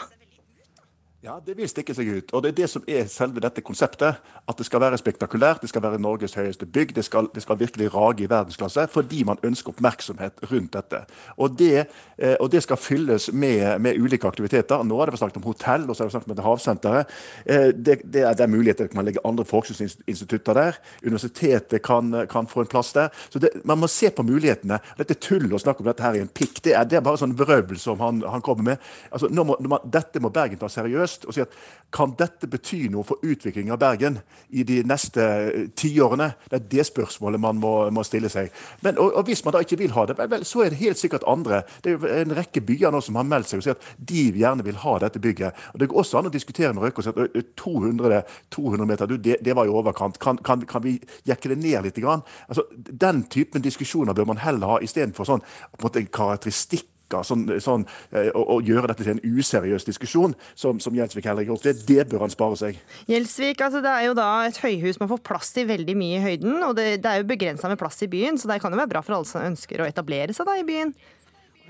[1.19, 2.29] Ja, det vil stikke seg ut.
[2.31, 4.21] Og det er det som er selve dette konseptet.
[4.47, 6.93] At det skal være spektakulært, det skal være Norges høyeste bygg.
[6.95, 11.01] Det skal, det skal virkelig rage i verdensklasse fordi man ønsker oppmerksomhet rundt dette.
[11.35, 14.85] Og det, eh, og det skal fylles med, med, ulike aktiviteter.
[14.87, 17.11] Nå har det vært snakket om hotell og så har det snakket om havsenteret.
[17.43, 20.79] Eh, det, det, er, det er muligheter til man legge andre forskningsinstitutter der.
[21.03, 23.11] Universitetet kan, kan få en plass der.
[23.27, 24.79] Så Man må se på mulighetene.
[24.95, 27.35] Dette tullet å snakke om dette her i en pikk, det er, er bare sånn
[27.35, 28.89] berøvelse som han, han kommer med.
[29.11, 31.59] Altså, må, man, dette må Bergen ta seriøst seriøst og si at
[31.91, 34.19] kan dette bety noe for utviklingen av Bergen
[34.53, 36.35] i de neste eh, tiårene?
[36.45, 38.51] Det er det spørsmålet man må, må stille seg.
[38.85, 40.99] Men, og, og, Hvis man da ikke vil ha det, vel, så er det helt
[41.01, 41.63] sikkert andre.
[41.81, 44.65] Det er en rekke byer nå som har meldt seg og sier at de gjerne
[44.67, 45.65] vil ha dette bygget.
[45.73, 48.21] Og Det går også an å diskutere med Røkke at 200,
[48.53, 50.21] 200 meter, det, det, var i overkant.
[50.21, 51.97] Kan, kan, kan, vi jekke det ned litt?
[52.05, 55.41] Altså, den typen diskusjoner bør man heller ha istedenfor sånn,
[55.73, 56.85] på en måte, karakteristikk
[57.25, 61.43] sånn, sånn, eh, og, og, gjøre dette til en useriøs diskusjon, som, som Gjelsvik heller
[61.43, 61.67] har gjort.
[61.67, 62.81] Det, det bør han spare seg.
[63.09, 66.23] Gjelsvik, altså det er jo da et høyhus man får plass til veldig mye i
[66.23, 68.81] høyden, og det, det er jo begrensa med plass i byen, så det kan jo
[68.81, 70.93] være bra for alle som ønsker å etablere seg da i byen.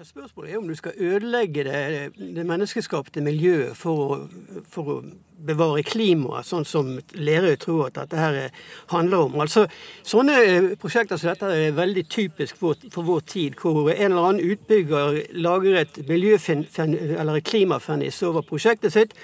[0.03, 4.17] Spørsmålet er om du skal ødelegge det, det menneskeskapte miljøet for å,
[4.71, 4.95] for å
[5.43, 8.37] bevare klimaet, sånn som Lerøy tror at dette her
[8.93, 9.35] handler om.
[9.43, 9.65] Altså,
[10.07, 14.29] Sånne eh, prosjekter som dette er veldig typisk for, for vår tid, hvor en eller
[14.29, 15.99] annen utbygger lager et
[17.51, 19.15] klimafennis over prosjektet sitt,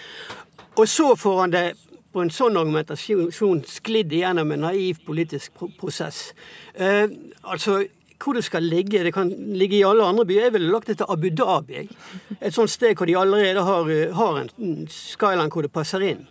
[0.76, 1.66] og så får han det
[2.12, 6.34] på en sånn argumentasjon sklidd igjennom en naiv politisk prosess.
[6.76, 7.08] Eh,
[7.48, 7.86] altså,
[8.26, 9.04] hvor det skal ligge.
[9.06, 10.48] Det kan ligge i alle andre byer.
[10.48, 11.86] Jeg ville lagt det til Abu Dhabi.
[12.42, 16.26] Et sånt sted hvor de allerede har, har en skyline hvor det passer inn.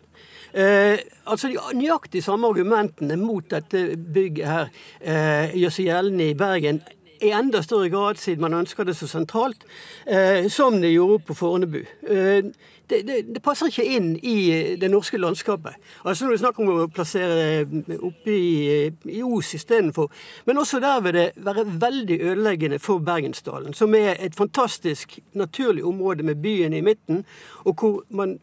[0.54, 4.68] Eh, altså De nøyaktig samme argumentene mot dette bygget her
[5.00, 6.78] eh, gjør seg gjeldende i Bergen
[7.24, 9.64] i enda større grad, siden man ønsker det så sentralt,
[10.06, 11.80] eh, som det gjorde på Fornebu.
[12.06, 12.50] Eh,
[12.90, 15.76] det, det, det, passer ikke inn i det norske landskapet.
[16.04, 17.64] Altså Når du snakker om å plassere
[17.96, 20.10] oppe i, i Os istedenfor
[20.46, 25.84] Men også der vil det være veldig ødeleggende for Bergensdalen, som er et fantastisk naturlig
[25.84, 27.24] område med byen i midten,
[27.64, 28.38] og hvor man,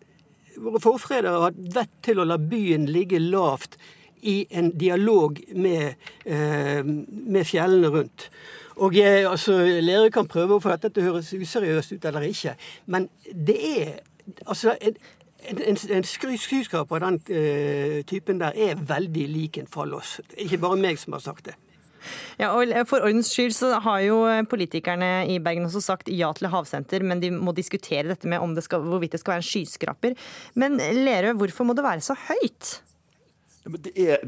[0.57, 3.77] våre forfedre har hatt vett til å la byen ligge lavt
[4.21, 5.93] i en dialog med,
[6.25, 8.29] eh, med fjellene rundt.
[8.81, 12.27] Og eh, altså, Lerøy kan prøve å få dette til å høres useriøst ut eller
[12.29, 12.55] ikke,
[12.85, 13.91] men det er
[14.45, 14.95] altså, en,
[15.49, 20.19] en, en skyskraper av den uh, typen der er veldig lik en fallos.
[20.37, 21.57] Ikke bare meg som har sagt det.
[22.39, 26.49] Ja, og For ordens skyld så har jo politikerne i Bergen også sagt ja til
[26.49, 29.49] havsenter, men de må diskutere dette med om det skal, hvorvidt det skal være en
[29.51, 30.15] skyskraper.
[30.57, 32.79] Men Lerøe, hvorfor må det være så høyt?
[33.93, 34.23] Er,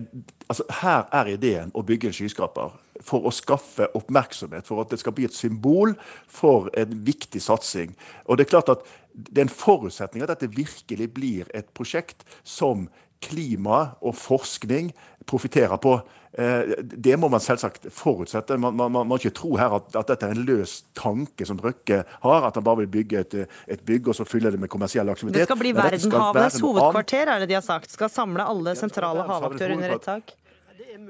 [0.46, 5.00] altså, her er ideen å bygge en skyskraper for å skaffe oppmerksomhet, for at det
[5.02, 5.96] skal bli et symbol
[6.30, 7.96] for en viktig satsing.
[8.28, 12.26] Og Det er klart at det er en forutsetning at dette virkelig blir et prosjekt
[12.44, 12.88] som
[13.24, 14.92] klima og forskning
[15.30, 15.96] profitterer på.
[16.34, 18.58] Eh, det må man selvsagt forutsette.
[18.60, 21.62] Man, man, man må ikke tro her at, at, dette er en løs tanke som
[21.62, 22.48] Røkke har.
[22.50, 23.36] At han bare vil bygge et,
[23.78, 25.44] et bygg og så fylle det med kommersiell aktivitet.
[25.44, 27.94] Det skal bli verdenhavenes hovedkvarter, er det de har sagt.
[27.94, 30.36] Skal samle alle sentrale havaktører under et tak.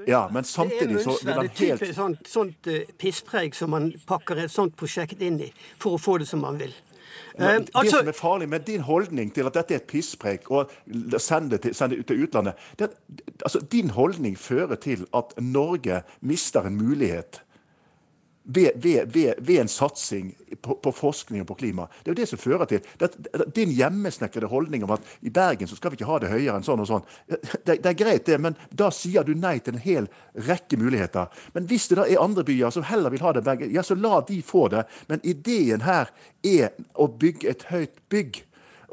[0.07, 3.89] Ja, men samtidig så vil han helt Det er sånt, sånt uh, pisspreik som man
[4.07, 5.49] pakker et sånt prosjekt inn i
[5.81, 6.71] for å få det som man vil.
[7.37, 10.51] Men det altså, som er farlig med din holdning til at dette er et pisspreik,
[10.51, 10.71] og
[11.17, 12.91] send det, sende det til utlandet det,
[13.41, 17.41] altså, Din holdning fører til at Norge mister en mulighet
[18.43, 21.87] ved, ved, ved, ved, en satsing på, på, forskning og på klima.
[22.03, 23.09] Det er jo det som fører til det,
[23.55, 26.67] din hjemmesnekrede holdning om at i Bergen så skal vi ikke ha det høyere enn
[26.67, 27.07] sånn og sånn.
[27.27, 30.09] Det, det, er greit, det, men da sier du nei til en hel
[30.49, 31.31] rekke muligheter.
[31.55, 33.95] Men hvis det da er andre byer som heller vil ha det Bergen, ja, så
[33.95, 34.83] la de få det.
[35.07, 36.11] Men ideen her
[36.43, 38.43] er å bygge et høyt bygg.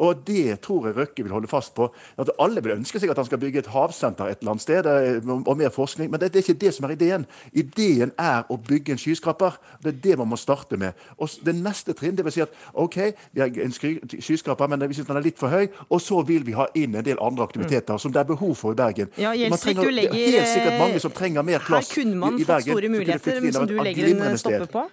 [0.00, 1.90] Og det tror jeg Røkke vil holde fast på.
[2.18, 4.86] At Alle vil ønske seg at han skal bygge et havsenter et eller annet sted,
[4.88, 7.26] eh, og mer forskning, men det, er ikke det som er ideen.
[7.52, 9.58] Ideen er å bygge en skyskraper.
[9.84, 10.96] Det er det man må starte med.
[11.18, 12.96] Og Det neste trinn det vil si at OK,
[13.32, 16.46] vi har en skyskraper, men vi syns den er litt for høy, og så vil
[16.46, 18.02] vi ha inn en del andre aktiviteter mm.
[18.02, 19.12] som det er behov for i Bergen.
[19.20, 22.00] Ja, Gjelsvik, trenger, du legger, det er helt sikkert mange som trenger mer plass i,
[22.00, 22.16] i Bergen.
[22.16, 24.88] Her kunne man fått store muligheter som du legger en stopper på.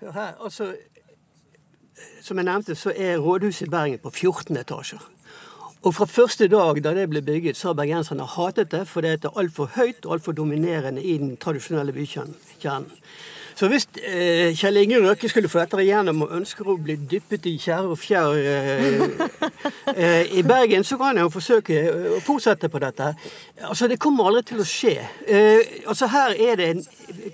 [0.00, 0.72] Her, altså,
[2.22, 5.02] som jeg nevnte, så er rådhuset i Bergen på 14 etasjer.
[5.82, 9.24] Og fra første dag da det ble bygget, så har bergenserne hatet det, for det
[9.24, 12.90] er altfor høyt og altfor dominerende i den tradisjonelle bykjernen.
[13.60, 17.44] Så hvis eh, Kjell Inge Røkke skulle få dette igjennom og ønsker å bli dyppet
[17.50, 19.02] i tjære og fjær eh,
[19.92, 21.82] eh, i Bergen, så kan han jo forsøke
[22.16, 23.10] å fortsette på dette.
[23.68, 24.94] Altså, Det kommer aldri til å skje.
[25.26, 26.70] Eh, altså, Her er det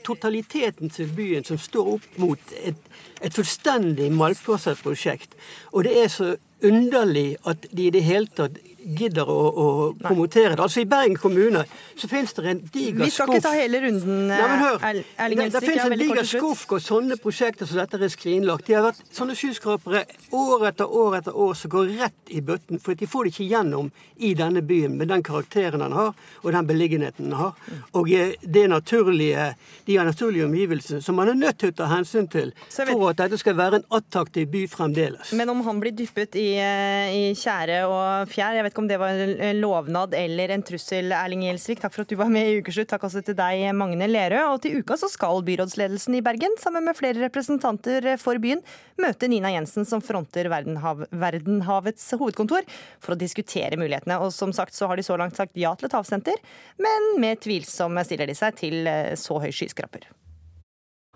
[0.07, 2.83] totaliteten til byen som står opp mot et
[3.25, 5.37] et fullstendig malplassert prosjekt.
[5.73, 9.67] Og det er så underlig at de i det hele tatt gidder å, å
[9.99, 10.63] promotere det.
[10.63, 11.65] Altså I Bergen kommune
[11.99, 14.87] så finnes det en diger skuff Vi skal ikke ta hele runden, Nei, men hør,
[14.87, 18.67] Erling Det, det finnes en diger skuff og sånne prosjekter som dette er skrinlagt.
[18.69, 20.05] De har vært sånne skyskrapere
[20.37, 22.81] år etter år etter år som går rett i bøtten.
[22.83, 26.53] For de får det ikke gjennom i denne byen med den karakteren den har, og
[26.55, 27.57] den beliggenheten den har.
[27.99, 29.51] Og eh, det naturlige,
[29.87, 33.41] de naturlige omgivelsene som man er nødt til å ta hensyn til for at dette
[33.41, 35.33] skal være en attraktiv by fremdeles.
[35.37, 38.89] Men om han blir dyppet i, eh, i tjære og fjær, jeg vet ikke om
[38.91, 41.81] det var en lovnad eller en trussel, Erling Gjelsvik.
[41.81, 42.91] Takk for at du var med i Ukeslutt.
[42.91, 44.43] Takk også til deg, Magne Lerøe.
[44.53, 48.61] Og til uka så skal byrådsledelsen i Bergen, sammen med flere representanter for byen,
[49.01, 52.69] møte Nina Jensen, som fronter Verdenhav Verdenhavets hovedkontor,
[53.01, 54.21] for å diskutere mulighetene.
[54.21, 56.45] Og som sagt så har de så langt sagt ja til et havsenter,
[56.83, 60.11] men med tvilsomme stiller de seg til eh, så høy skyskraper.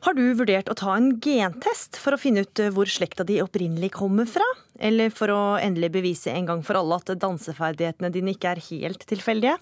[0.01, 3.35] Har du vurdert å ta en gentest for å finne ut eh, hvor slekta di
[3.43, 4.47] opprinnelig kommer fra?
[4.81, 9.03] Eller for å endelig bevise en gang for alle at danseferdighetene dine ikke er helt
[9.11, 9.59] tilfeldige?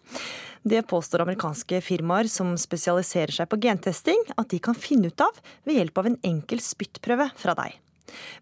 [0.62, 5.40] Det påstår amerikanske firmaer som spesialiserer seg på gentesting, at de kan finne ut av
[5.66, 7.74] ved hjelp av en enkel spyttprøve fra deg.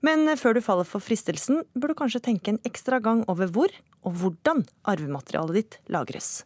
[0.05, 3.73] Men før du faller for fristelsen, bør du kanskje tenke en ekstra gang over hvor
[4.05, 6.45] og hvordan arvematerialet ditt lagres.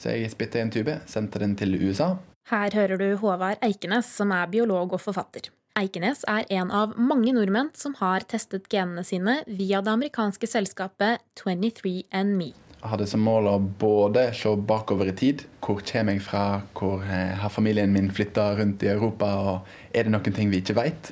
[0.00, 2.14] Så jeg spytta i en tube, sendte den til USA,
[2.50, 5.48] her hører du Håvard Eikenes, som er biolog og forfatter.
[5.76, 11.24] Eikenes er en av mange nordmenn som har testet genene sine via det amerikanske selskapet
[11.40, 12.52] 23andMe.
[12.76, 15.42] Jeg hadde som mål å både se bakover i tid.
[15.64, 16.44] Hvor kommer jeg fra?
[16.76, 19.32] Hvor eh, har familien min flytta rundt i Europa?
[19.42, 21.10] Og er det noen ting vi ikke veit?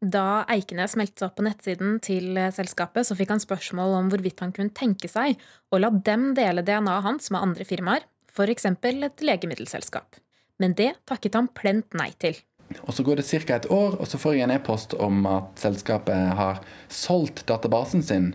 [0.00, 4.40] Da Eikenes meldte seg opp på nettsiden til selskapet, så fikk han spørsmål om hvorvidt
[4.42, 5.36] han kunne tenke seg
[5.70, 8.66] å la dem dele DNA-et hans med andre firmaer, f.eks.
[8.72, 10.22] et legemiddelselskap
[10.62, 12.38] men det takket han plent nei til.
[12.86, 13.56] Og Så går det ca.
[13.56, 18.32] et år, og så får jeg en e-post om at selskapet har solgt databasen sin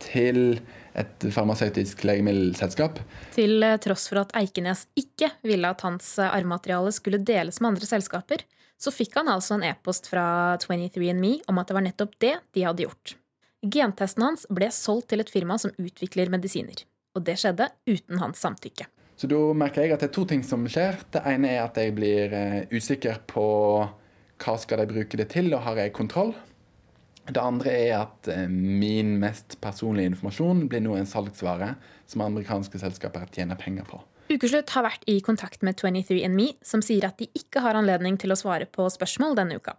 [0.00, 0.60] til
[0.94, 3.00] et farmasøytisk legemiddelselskap.
[3.34, 7.72] Til eh, tross for at Eikenes ikke ville at hans eh, arvemateriale skulle deles med
[7.72, 8.44] andre selskaper,
[8.78, 12.66] så fikk han altså en e-post fra 23andMe om at det var nettopp det de
[12.66, 13.16] hadde gjort.
[13.64, 16.84] Gentesten hans ble solgt til et firma som utvikler medisiner.
[17.16, 18.86] Og det skjedde uten hans samtykke.
[19.16, 20.98] Så da merker jeg at det er to ting som skjer.
[21.14, 23.44] Det ene er at jeg blir eh, usikker på
[24.44, 26.34] hva skal de bruke det til, og har jeg kontroll?
[27.24, 31.74] Det andre er at eh, min mest personlige informasjon blir nå en salgsvare
[32.10, 34.02] som amerikanske selskaper tjener penger på.
[34.32, 38.32] Ukeslutt har vært i kontakt med 23andMe, som sier at de ikke har anledning til
[38.32, 39.76] å svare på spørsmål denne uka.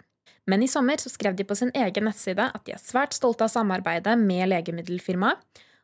[0.50, 3.48] Men i sommer så skrev de på sin egen nettside at de er svært stolte
[3.48, 5.42] av samarbeidet med legemiddelfirmaet,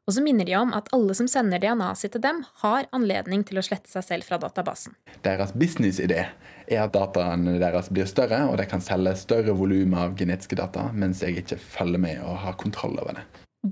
[0.07, 3.43] og så minner de om at alle som sender DNA-et sitt til dem, har anledning
[3.47, 4.95] til å slette seg selv fra databasen.
[5.25, 6.25] Deres businessidé
[6.67, 10.89] er at dataene deres blir større, og de kan selge større volum av genetiske data,
[10.93, 13.27] mens jeg ikke følger med og har kontroll over det.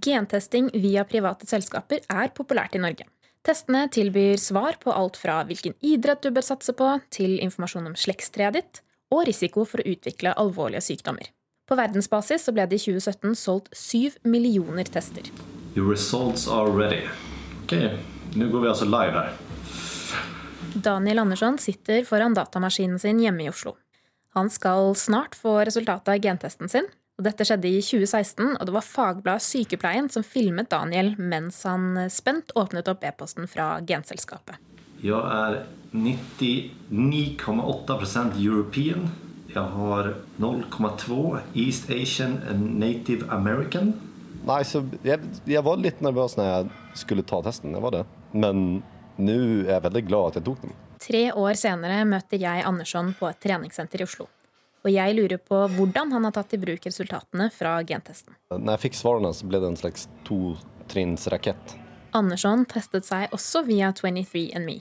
[0.06, 3.08] Gentesting via private selskaper er populært i Norge.
[3.46, 7.98] Testene tilbyr svar på alt fra hvilken idrett du bør satse på, til informasjon om
[7.98, 11.32] slektstreet ditt, og risiko for å utvikle alvorlige sykdommer.
[11.70, 15.26] På verdensbasis ble det i 2017 solgt syv millioner tester.
[15.76, 17.08] Your results are ready.
[17.64, 17.74] Ok,
[18.34, 19.34] nå går vi altså live her.
[20.74, 23.76] Daniel Andersson sitter foran datamaskinen sin hjemme i Oslo.
[24.34, 26.86] Han skal snart få resultatet av gentesten sin.
[27.20, 32.10] og Dette skjedde i 2016, og det var fagbladet Sykepleien som filmet Daniel mens han
[32.10, 34.56] spent åpnet opp e-posten fra genselskapet.
[35.04, 39.10] Jeg er 99,8% European.
[39.50, 43.94] Jeg har 0,2 East Asian and Native American.
[44.50, 47.76] Nei, så jeg, jeg, var litt nervøs når jeg skulle ta testen.
[47.76, 48.04] Jeg var det.
[48.34, 48.82] Men
[49.20, 50.76] nå er jeg veldig glad at jeg tok den.
[51.00, 54.28] Tre år senere møter jeg Andersson på et treningssenter i Oslo.
[54.84, 58.36] Og jeg lurer på hvordan han har tatt i bruk resultatene fra gentesten.
[58.52, 61.76] Når jeg fikk svarene, så ble det en slags totrinnsrakett.
[62.16, 64.80] Andersson testet seg også via 23andMe.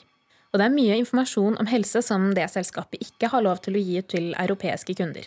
[0.48, 3.82] Og det er mye informasjon om helse som det selskapet ikke har lov til å
[3.82, 5.26] gi til europeiske kunder.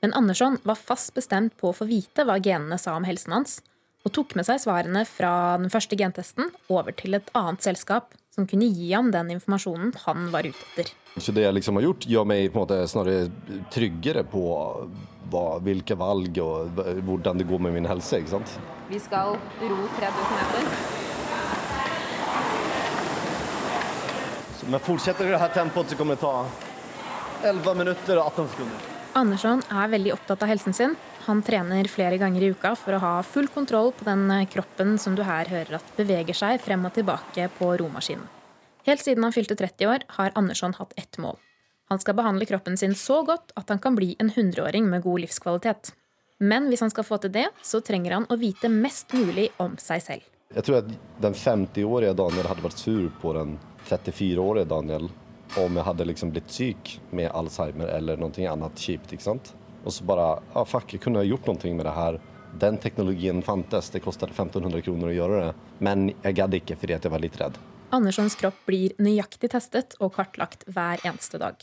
[0.00, 3.58] Men Andersson var fast bestemt på å få vite hva genene sa om helsen hans,
[4.00, 8.46] og tok med seg svarene fra den første gentesten over til et annet selskap som
[8.48, 10.92] kunne gi ham den informasjonen han var ute etter.
[11.20, 13.28] Så det jeg liksom har gjort, gjør meg på en måte snarere
[13.74, 14.44] tryggere på
[15.28, 18.22] hva, hvilke valg og hvordan det går med min helse.
[18.22, 18.54] ikke sant?
[18.88, 20.62] Vi skal ro 3000 meter.
[24.70, 26.46] Men fortsetter i dette tempoet, så kommer det ta
[27.50, 28.89] 11 minutter og 18 sekunder.
[29.18, 30.92] Andersson er veldig opptatt av helsen sin.
[31.26, 35.16] Han trener flere ganger i uka for å ha full kontroll på den kroppen som
[35.18, 38.26] du her hører at beveger seg frem og tilbake på romaskinen.
[38.86, 41.36] Helt siden han fylte 30 år, har Andersson hatt ett mål.
[41.90, 45.26] Han skal behandle kroppen sin så godt at han kan bli en hundreåring med god
[45.26, 45.92] livskvalitet.
[46.38, 49.74] Men hvis han skal få til det, så trenger han å vite mest mulig om
[49.82, 50.28] seg selv.
[50.54, 53.58] Jeg tror at den 50-årige Daniel hadde vært sur på den
[53.90, 55.10] 34-årige Daniel
[55.58, 59.12] om jeg hadde liksom blitt syk med Alzheimer eller noe annet kjipt.
[59.12, 59.54] ikke sant?
[59.84, 62.20] Og så bare ah, fuck, jeg kunne gjort noe med det her.
[62.60, 65.52] Den teknologien fantes, det kostet 1500 kroner å gjøre det.
[65.78, 67.58] Men jeg gadd ikke fordi jeg var litt redd.
[67.90, 71.56] Anderssons kropp blir nøyaktig testet og kartlagt hver eneste dag.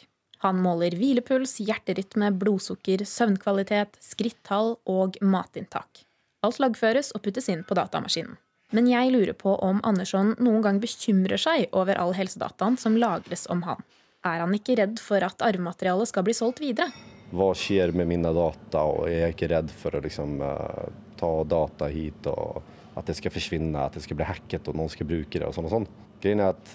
[0.44, 6.04] Han måler hvilepuls, hjerterytme, blodsukker, søvnkvalitet, skrittall og matinntak.
[6.46, 8.38] Alt lagføres og puttes inn på datamaskinen.
[8.76, 13.46] Men jeg lurer på om Andersson noen gang bekymrer seg over all helsedataen som lagres
[13.52, 13.84] om han.
[14.28, 16.90] Er han ikke redd for at arvematerialet skal bli solgt videre?
[17.32, 20.88] Hva skjer med mine data, og jeg er ikke redd for å liksom, uh,
[21.20, 22.60] ta data hit og
[22.98, 25.56] at det skal forsvinne, at det skal bli hacket og noen skal bruke det og
[25.56, 25.88] sånn og sånn.
[26.24, 26.72] Greien er at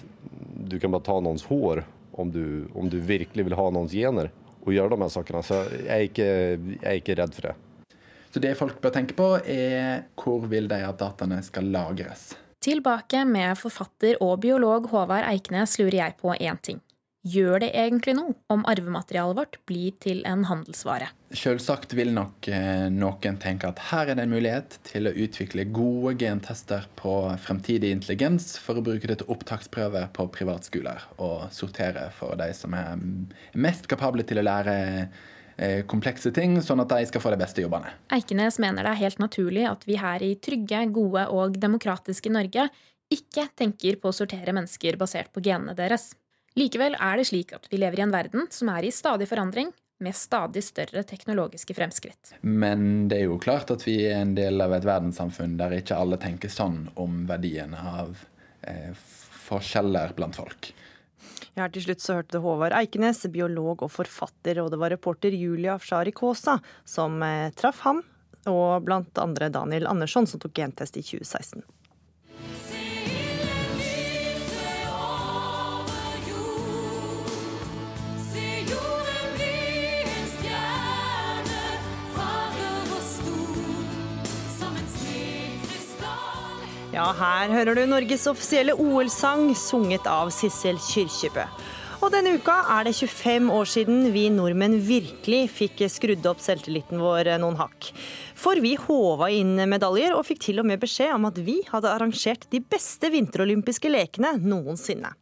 [0.69, 1.83] du kan bare ta noens hår
[2.17, 4.31] om du, om du virkelig vil ha noens gener
[4.63, 5.43] og gjøre de her sakene.
[5.45, 6.29] Så jeg er ikke,
[6.79, 7.55] jeg er ikke redd for det.
[8.33, 12.31] Så det folk bør tenke på, er hvor vil de at dataene skal lagres?
[12.63, 16.79] Tilbake med forfatter og biolog Håvard Eiknes lurer jeg på én ting.
[17.23, 21.05] Gjør det egentlig noe om arvematerialet vårt blir til en handelsvare?
[21.31, 25.63] Selvsagt vil nok eh, noen tenke at her er det en mulighet til å utvikle
[25.71, 27.13] gode gentester på
[27.45, 32.75] fremtidig intelligens for å bruke det til opptaksprøver på privatskoler, og sortere for de som
[32.75, 32.99] er
[33.55, 34.75] mest kapable til å lære
[35.89, 37.91] komplekse ting, sånn at de skal få de beste jobbene.
[38.15, 42.67] Eikenes mener det er helt naturlig at vi her i trygge, gode og demokratiske Norge
[43.13, 46.11] ikke tenker på å sortere mennesker basert på genene deres.
[46.57, 49.71] Likevel er det slik at vi lever i en verden som er i stadig forandring,
[50.03, 52.33] med stadig større teknologiske fremskritt.
[52.41, 55.95] Men det er jo klart at vi er en del av et verdenssamfunn der ikke
[55.95, 58.25] alle tenker sånn om verdiene av
[58.67, 58.91] eh,
[59.45, 60.73] forskjeller blant folk.
[61.53, 65.35] Ja, til slutt så hørte du Håvard Eikenes, biolog og forfatter, og det var reporter
[65.37, 68.01] Julia Afshari Kaasa som eh, traff ham,
[68.49, 71.61] og blant andre Daniel Andersson, som tok gentest i 2016.
[86.93, 91.41] Ja, her hører du Norges offisielle OL-sang, sunget av Sissel Kyrkjebø.
[92.05, 97.01] Og denne uka er det 25 år siden vi nordmenn virkelig fikk skrudd opp selvtilliten
[97.01, 97.87] vår noen hakk.
[98.37, 101.89] For vi håva inn medaljer og fikk til og med beskjed om at vi hadde
[101.95, 105.15] arrangert de beste vinterolympiske lekene noensinne.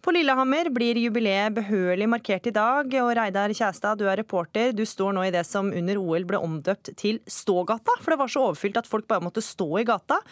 [0.00, 4.72] På Lillehammer blir jubileet behørig markert i dag, og Reidar Kjæstad, du er reporter.
[4.72, 8.32] Du står nå i det som under OL ble omdøpt til Stågata, for det var
[8.32, 10.22] så overfylt at folk bare måtte stå i gata.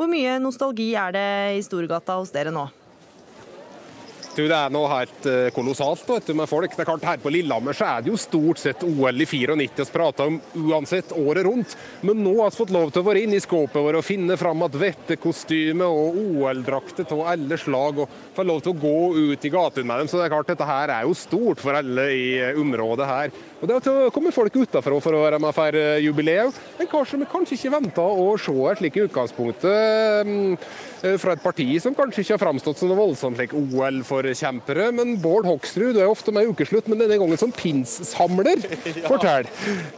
[0.00, 2.62] Hvor mye nostalgi er det i Storgata hos dere nå?
[4.30, 6.72] Du, Det er noe helt eh, kolossalt du, med folk.
[6.72, 9.58] Det er klart Her på Lillehammer så er det jo stort sett OL i 94
[9.58, 11.76] vi prater om uansett året rundt.
[12.00, 14.40] Men nå har vi fått lov til å være inne i skåpet vårt og finne
[14.40, 18.00] fram at vettekostyme og OL-drakter av alle slag.
[18.00, 18.96] og Få lov til å gå
[19.34, 20.08] ut i gatene med dem.
[20.08, 23.36] Så det er klart dette her er jo stort for alle i eh, området her.
[23.60, 26.52] Og Det kommer folk utenfra for å være med og feire jubileum.
[26.80, 30.54] En kar som kanskje ikke venta å se et slikt utgangspunkt mm,
[31.04, 34.88] eh, fra et parti som kanskje ikke har framstått som noe voldsomt like OL-forkjempere.
[34.96, 38.64] Men Bård Hoksrud, du er ofte med i ukeslutt, men denne gangen som pins-samler.
[39.10, 39.50] Fortell.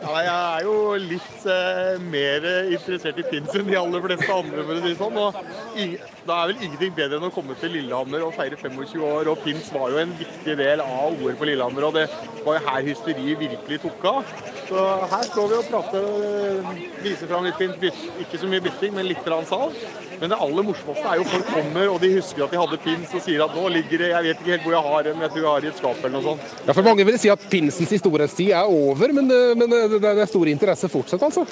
[0.02, 4.66] Ja, jeg er jo litt eh, mer interessert i pins enn de aller fleste andre,
[4.66, 5.22] for å si det sånn.
[5.22, 9.30] Og da er vel ingenting bedre enn å komme til Lillehammer og feire 25 år.
[9.30, 12.08] Og pins var jo en viktig del av OL på Lillehammer, og det
[12.42, 14.32] var jo her hysteriet virkelig virkelig tok av.
[14.68, 16.06] Så her står vi og prater,
[17.04, 17.86] viser fram litt fint.
[18.24, 19.74] Ikke så mye bytting, men litt sal.
[20.22, 23.10] Men det aller morsomste er jo folk kommer og de husker at de hadde pins
[23.18, 25.32] og sier at nå ligger det Jeg vet ikke helt hvor jeg har den, jeg
[25.32, 26.52] tror jeg har i et skap eller noe sånt.
[26.68, 30.12] Ja, for Mange vil si at pinsens historietid er over, men, det, men det, det
[30.12, 31.42] er stor interesse fortsatt, altså?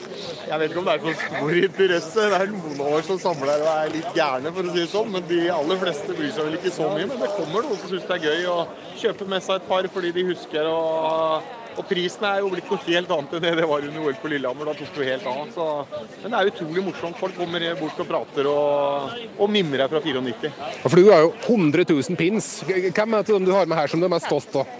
[0.47, 2.31] Jeg vet ikke om det er så stor interesse.
[2.31, 5.15] Det er noen år som samler og er litt gærne, for å si det sånn.
[5.17, 7.09] Men de aller fleste bryr seg vel ikke så mye.
[7.11, 8.59] Men det kommer noen som syns det er gøy å
[9.01, 10.79] kjøpe med seg et par fordi de husker å
[11.79, 14.31] og prisen er jo blitt noe helt annet enn det det var under OL på
[14.33, 14.71] Lillehammer.
[14.71, 15.43] Da tok du helt av.
[15.55, 15.67] Så,
[16.23, 17.19] men det er utrolig morsomt.
[17.21, 18.60] Folk kommer bort og prater og,
[19.41, 20.51] og mimrer fra 94.
[20.85, 22.51] For du har jo 100 000 pins.
[22.67, 24.77] Hvem er det du har med her som du er mest stolt av?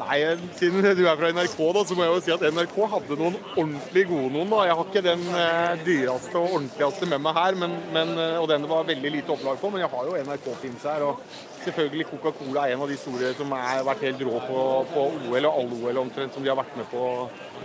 [0.00, 0.18] Nei,
[0.56, 3.36] Siden du er fra NRK, da, så må jeg jo si at NRK hadde noen
[3.52, 4.48] ordentlig gode noen.
[4.50, 4.62] da.
[4.66, 8.48] Jeg har ikke den eh, dyreste og ordentligste med meg her, men, men, eh, og
[8.50, 9.70] den det var veldig lite opplag på.
[9.74, 11.04] Men jeg har jo NRK-pins her.
[11.10, 11.20] og
[11.64, 14.60] Selvfølgelig Coca-Cola er en av de store som har vært helt rå på,
[14.94, 17.02] på OL og alle OL omtrent som de har vært med på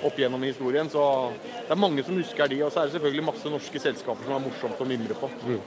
[0.03, 0.89] opp gjennom historien.
[0.91, 1.03] Så
[1.37, 2.59] det er mange som husker de.
[2.65, 5.31] Og så er det selvfølgelig masse norske selskaper som er morsomt å mimre på.
[5.45, 5.61] Mm.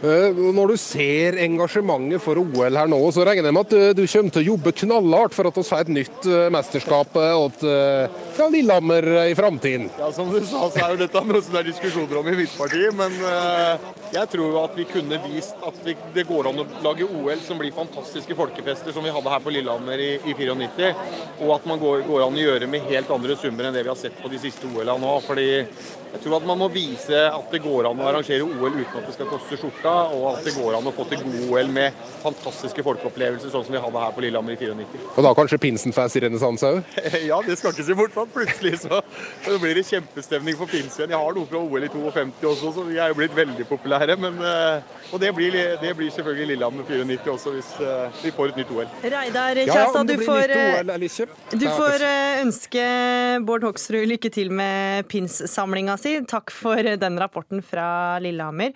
[0.00, 3.90] Eh, når du ser engasjementet for OL her nå, så regner jeg med at eh,
[3.92, 8.54] du kommer til å jobbe knallhardt for at vi får et nytt eh, mesterskap til
[8.54, 9.90] Lillehammer i framtiden?
[10.00, 12.38] Ja, som du sa, så er jo dette noe som det er diskusjoner om i
[12.38, 12.80] mitt parti.
[12.96, 13.12] Men
[14.14, 17.76] jeg tror at vi kunne vist at det går an å lage OL som blir
[17.76, 20.94] fantastiske folkefester, som vi hadde her på Lillehammer i 94.
[21.44, 23.92] Og at man går, går, an å gjøre med helt andre summer enn det vi
[23.92, 25.18] har sett på de siste OL-ene nå.
[25.28, 25.50] fordi
[26.10, 29.06] jeg tror at man må vise at det går an å arrangere OL uten at
[29.06, 32.00] det skal koste skjorta, og at det går an å få til god OL med
[32.24, 35.04] fantastiske folkeopplevelser, sånn som vi hadde her på Lillehammer i 94.
[35.14, 36.96] Og da kanskje pinsenfest i renessanse òg?
[37.30, 38.26] ja, det skal ikke se bort fra.
[38.34, 39.00] Plutselig så,
[39.46, 41.14] så blir det kjempestemning for pins igjen.
[41.14, 44.18] Jeg har noe fra OL i 52 også, så vi er jo blitt veldig populære.
[44.20, 48.52] Men, eh, og det blir, det blir selvfølgelig Lillehammer 94 også, hvis eh, vi får
[48.54, 48.90] et nytt OL.
[49.14, 50.56] Reidar Kjærstad, du får,
[51.54, 52.06] du får
[52.42, 52.84] ønske
[53.46, 56.16] Bård Hoksrud lykke til med pinssamlinga si.
[56.28, 58.74] Takk for den rapporten fra Lillehammer.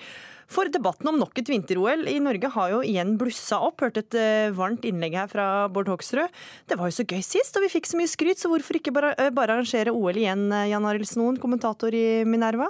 [0.50, 3.82] For debatten om nok et vinter-OL i Norge har jo igjen blussa opp.
[3.84, 6.30] Hørte et eh, varmt innlegg her fra Bård Hoksrud.
[6.68, 8.94] Det var jo så gøy sist, og vi fikk så mye skryt, så hvorfor ikke
[8.94, 12.68] bare, eh, bare arrangere OL igjen, eh, Jan Arild Snoen, kommentator i Minerva?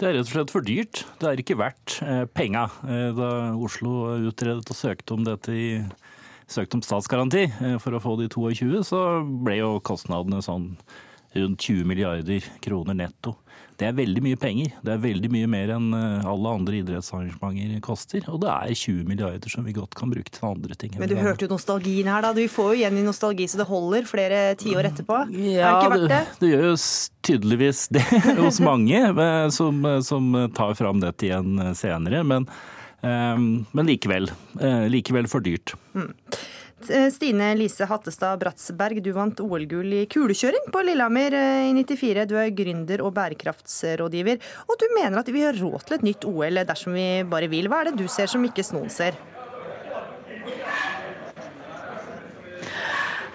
[0.00, 1.04] Det er rett og slett for dyrt.
[1.20, 1.98] Det er ikke verdt
[2.32, 2.70] penga.
[3.12, 5.66] Da Oslo utredet og søkte om dette i
[6.48, 7.42] søkte om statsgaranti
[7.84, 9.02] for å få de 22, så
[9.44, 10.70] ble jo kostnadene sånn
[11.36, 13.36] rundt 20 milliarder kroner netto.
[13.80, 14.74] Det er veldig mye penger.
[14.84, 18.26] Det er veldig mye mer enn eh, alle andre idrettsarrangementer koster.
[18.28, 20.92] Og det er 20 milliarder som vi godt kan bruke til andre ting.
[21.00, 22.34] Men du hørte jo nostalgien her, da.
[22.36, 25.22] Du får jo igjen i nostalgi så det holder flere tiår etterpå.
[25.32, 26.20] Ja, er det ikke verdt det?
[26.20, 26.74] Det, det gjør jo
[27.30, 28.04] tydeligvis det
[28.42, 32.20] hos mange eh, som, eh, som tar fram dette igjen senere.
[32.26, 32.48] Men,
[33.00, 34.26] men likevel.
[34.92, 35.72] Likevel for dyrt.
[35.96, 36.10] Mm.
[36.88, 42.24] Eh, Stine Lise Hattestad Bratsberg, du vant OL-gull i kulekjøring på Lillehammer eh, i 94.
[42.30, 46.24] Du er gründer og bærekraftsrådgiver, og du mener at vi har råd til et nytt
[46.30, 47.68] OL dersom vi bare vil.
[47.68, 49.18] Hva er det du ser som ikke Snoen ser?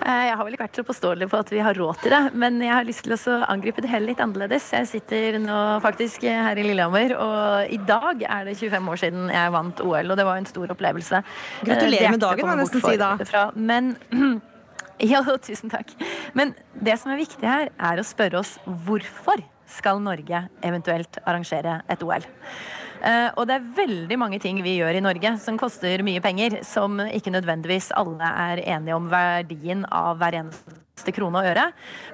[0.05, 2.59] Jeg har vel ikke vært så påståelig på at vi har råd til det, men
[2.61, 4.67] jeg har lyst til å angripe det hele litt annerledes.
[4.75, 9.31] Jeg sitter nå faktisk her i Lillehammer, og i dag er det 25 år siden
[9.33, 11.23] jeg vant OL, og det var en stor opplevelse.
[11.65, 13.47] Gratulerer med dagen, må jeg nesten si da.
[13.57, 13.95] Men
[15.13, 15.91] ja, tusen takk.
[16.37, 21.79] Men det som er viktig her, er å spørre oss hvorfor skal Norge eventuelt arrangere
[21.89, 22.29] et OL?
[23.05, 26.59] Eh, og det er veldig mange ting vi gjør i Norge som koster mye penger,
[26.65, 31.67] som ikke nødvendigvis alle er enige om verdien av hver eneste krone og øre.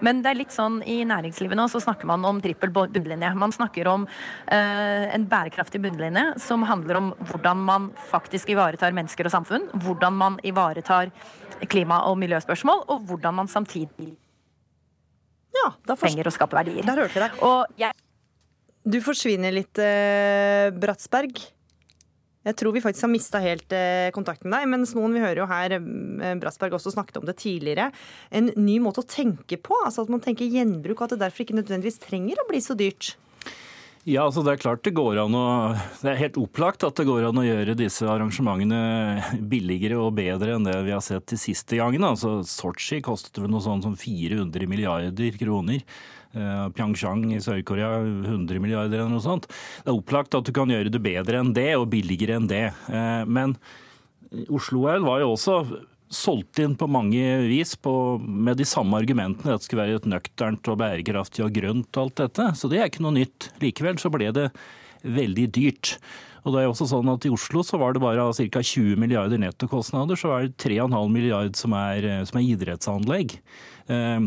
[0.03, 3.31] Men det er litt sånn i næringslivet nå så snakker man om trippel bunnlinje.
[3.39, 4.07] Man snakker om
[4.51, 9.69] eh, en bærekraftig bunnlinje som handler om hvordan man faktisk ivaretar mennesker og samfunn.
[9.85, 11.13] Hvordan man ivaretar
[11.71, 14.15] klima- og miljøspørsmål, og hvordan man samtidig
[15.55, 16.83] ja, trenger å skape verdier.
[16.87, 17.43] Der hørte vi deg.
[18.83, 21.37] Du forsvinner litt, eh, Bratsberg.
[22.41, 24.69] Jeg tror vi faktisk har mista helt eh, kontakten med deg.
[24.73, 27.91] Mens noen, vi hører jo her eh, Bratsberg også snakket om det tidligere.
[28.33, 29.77] En ny måte å tenke på.
[29.85, 32.77] altså At man tenker gjenbruk, og at det derfor ikke nødvendigvis trenger å bli så
[32.77, 33.13] dyrt.
[34.09, 35.45] Ja, altså Det er klart det går an å
[36.01, 40.55] Det er helt opplagt at det går an å gjøre disse arrangementene billigere og bedre
[40.55, 42.09] enn det vi har sett de siste gangene.
[42.09, 45.85] Altså Sotsji kostet vel noe sånn som 400 milliarder kroner.
[46.31, 49.49] Eh, Pyeongchang i Sør-Korea 100 milliarder eller noe sånt.
[49.83, 52.67] Det er opplagt at du kan gjøre det bedre enn det og billigere enn det.
[52.87, 53.57] Eh, Men
[54.47, 55.57] Oslo-OL var jo også
[56.11, 59.55] solgt inn på mange vis på, med de samme argumentene.
[59.55, 62.49] At det skulle være et nøkternt og bærekraftig og grønt og alt dette.
[62.59, 63.51] Så det er ikke noe nytt.
[63.63, 64.49] Likevel så ble det
[65.07, 65.95] veldig dyrt.
[66.41, 68.63] Og det er også sånn at I Oslo så var det bare ca.
[68.65, 73.35] 20 milliarder nettokostnader, så er det 3,5 milliard som er, som er idrettsanlegg.
[73.91, 74.25] Eh,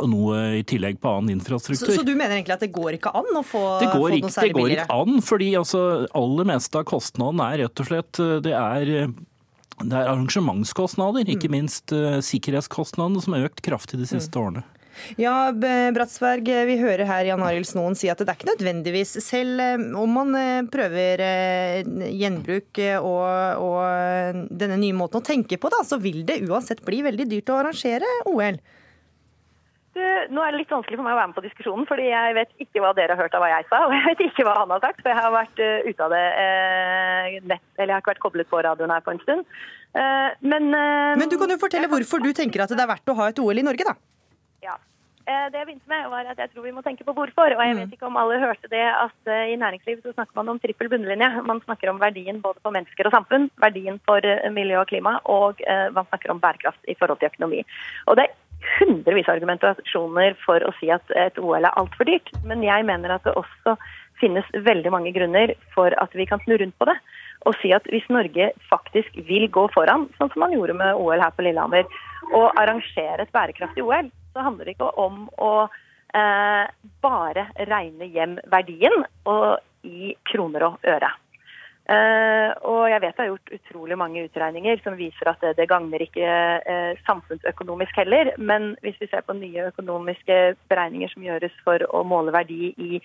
[0.00, 1.86] og noe i tillegg på annen infrastruktur.
[1.86, 4.20] Så, så, du mener egentlig at det går ikke an å få, det går få
[4.24, 4.86] noe særlig billigere?
[4.86, 5.84] Det går ikke an, fordi altså,
[6.22, 8.92] aller meste av kostnaden er rett og slett det er,
[9.84, 11.56] det er arrangementskostnader, ikke Mm.
[11.60, 14.64] minst uh, sikkerhetskostnadene, som har økt kraftig de siste årene.
[15.20, 15.50] Ja,
[15.94, 19.86] Bratsberg, vi hører her Jan Arild Snoen si at det er ikke nødvendigvis, selv eh,
[19.98, 25.72] om man eh, prøver eh, gjenbruk eh, og, og denne nye måten å tenke på,
[25.72, 28.60] da, så vil det uansett bli veldig dyrt å arrangere OL.
[29.94, 32.64] Nå er det litt vanskelig for meg å være med på diskusjonen, fordi jeg vet
[32.64, 34.72] ikke hva dere har hørt av hva jeg sa, og jeg vet ikke hva han
[34.74, 38.02] har sagt, for jeg har vært uh, ute av det uh, nett, eller jeg har
[38.02, 39.46] ikke vært koblet på radioen her på en stund.
[39.94, 43.16] Uh, men, Men du kan jo fortelle hvorfor du tenker at det er verdt å
[43.20, 43.94] ha et OL i Norge, da.
[44.66, 44.76] Ja.
[45.24, 47.54] Det jeg begynte med, var at jeg tror vi må tenke på hvorfor.
[47.54, 50.58] Og jeg vet ikke om alle hørte det at i næringslivet så snakker man om
[50.60, 51.30] trippel bunnlinje.
[51.48, 54.20] Man snakker om verdien både for mennesker og samfunn, verdien for
[54.52, 55.64] miljø og klima, og
[55.96, 57.62] man snakker om bærekraft i forhold til økonomi.
[58.04, 58.36] Og det er
[58.78, 62.32] hundrevis av argumentasjoner for å si at et OL er altfor dyrt.
[62.46, 63.76] Men jeg mener at det også
[64.20, 66.96] finnes veldig mange grunner for at vi kan snu rundt på det.
[67.48, 71.20] Og si at hvis Norge faktisk vil gå foran, sånn som man gjorde med OL
[71.20, 71.88] her på Lillehammer,
[72.32, 75.52] og arrangere et bærekraftig OL, så handler det ikke om å
[76.16, 76.64] eh,
[77.04, 81.10] bare regne hjem verdien og i kroner og øre.
[81.84, 85.66] Eh, og jeg vet det er gjort utrolig mange utregninger som viser at det, det
[85.68, 88.30] gagner ikke eh, samfunnsøkonomisk heller.
[88.40, 90.38] Men hvis vi ser på nye økonomiske
[90.72, 93.02] beregninger som gjøres for å måle verdi i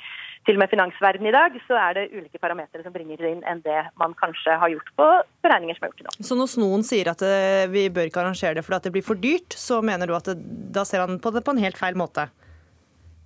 [0.47, 3.59] til og med finansverden i dag, så er det ulike parametere som bringer inn enn
[3.65, 5.07] det man kanskje har gjort på
[5.43, 6.27] beregninger som er gjort til nå.
[6.29, 9.19] Så når noen sier at eh, vi bør ikke arrangere det fordi det blir for
[9.19, 10.37] dyrt, så mener du at det,
[10.71, 12.29] da ser han på det på en helt feil måte?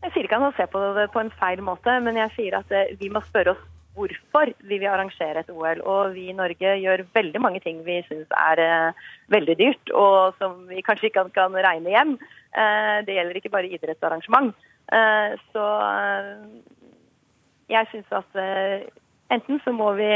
[0.01, 2.73] Jeg sier ikke han ser på det på en feil måte, men jeg sier at
[2.99, 3.61] vi må spørre oss
[3.93, 5.81] hvorfor vi vil arrangere et OL.
[5.81, 10.37] Og vi i Norge gjør veldig mange ting vi syns er eh, veldig dyrt, og
[10.39, 12.15] som vi kanskje ikke kan, regne hjem.
[12.53, 14.55] Eh, det gjelder ikke bare idrettsarrangement.
[14.93, 16.81] Eh, så eh,
[17.73, 18.89] jeg syns at eh,
[19.33, 20.09] enten så må vi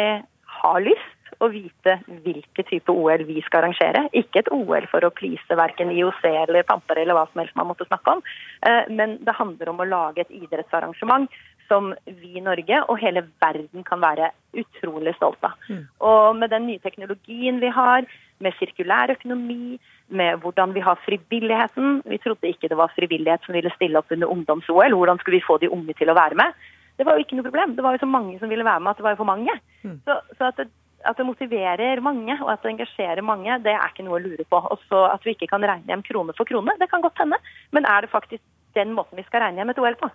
[0.57, 1.13] ha lyst
[1.43, 4.07] og vite hvilke type OL vi skal arrangere.
[4.17, 7.69] Ikke et OL for å please verken IOC eller Pampere eller hva som helst man
[7.69, 8.23] måtte snakke om.
[8.65, 11.29] Eh, Men det handler om å lage et idrettsarrangement
[11.67, 15.57] som vi i Norge og hele verden kan være utrolig stolt av.
[15.99, 18.07] Og med den nye teknologien vi har,
[18.39, 23.55] med sirkulær økonomi, med hvordan vi har frivilligheten Vi trodde ikke det var frivillighet som
[23.57, 24.93] ville stille opp under ungdoms-OL.
[24.95, 26.53] Hvordan skulle vi få de unge til å være med?
[26.97, 27.75] Det var jo ikke noe problem.
[27.75, 29.53] Det var jo så mange som ville være med at det var jo for mange.
[30.07, 30.69] Så, så at, det,
[31.05, 34.45] at det motiverer mange og at det engasjerer mange, det er ikke noe å lure
[34.49, 34.61] på.
[34.71, 37.37] Og så At vi ikke kan regne hjem krone for krone, det kan godt hende.
[37.71, 38.43] Men er det faktisk
[38.77, 40.09] den måten vi skal regne hjem et OL på?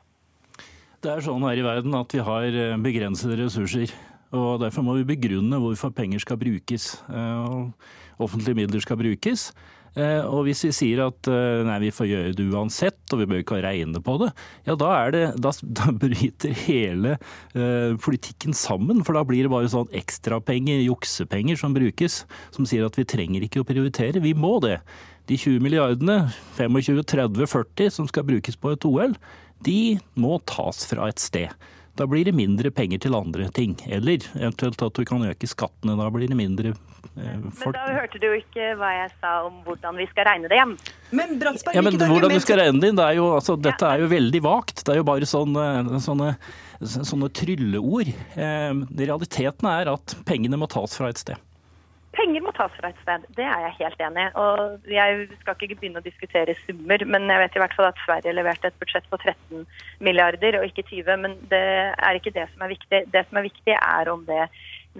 [1.02, 3.90] Det er sånn her i verden at vi har eh, begrensede ressurser.
[4.30, 6.94] og Derfor må vi begrunne hvorfor penger skal brukes.
[7.10, 9.48] eh, og Offentlige midler skal brukes.
[9.96, 11.26] Eh, Og hvis vi sier at
[11.66, 14.30] nei, vi får gjøre det uansett, og vi bør ikke regne på det,
[14.64, 15.50] ja da, det, da,
[15.80, 19.02] da bryter hele uh, politikken sammen.
[19.02, 22.22] For da blir det bare sånn ekstrapenger, juksepenger som brukes,
[22.54, 24.22] som sier at vi trenger ikke å prioritere.
[24.22, 24.78] Vi må det.
[25.26, 29.18] De 20 milliardene, 25, 30, 40 som skal brukes på et OL,
[29.66, 31.52] de må tas fra et sted.
[31.98, 33.74] Da blir det mindre penger til andre ting.
[33.84, 35.96] Eller eventuelt at du kan øke skattene.
[35.98, 40.00] Da blir det mindre eh, Men da hørte du ikke hva jeg sa om hvordan
[40.00, 40.74] vi skal regne det hjem.
[41.12, 43.92] Men Bratsberg, ja, men hvordan du skal regne det inn, det er jo, altså, dette
[43.92, 44.86] er jo veldig vagt.
[44.86, 45.68] Det er jo bare sånne,
[46.00, 46.32] sånne,
[46.80, 48.14] sånne trylleord.
[48.40, 51.48] Eh, realiteten er at pengene må tas fra et sted.
[52.12, 54.32] Penger må tas fra et sted, det er jeg helt enig i.
[54.36, 58.02] Og jeg skal ikke begynne å diskutere summer, men jeg vet i hvert fall at
[58.04, 59.62] Sverige leverte et budsjett på 13
[60.04, 61.22] milliarder og ikke 20.
[61.24, 61.62] Men det
[61.96, 63.00] er ikke det som er viktig.
[63.14, 64.44] Det som er viktig, er om det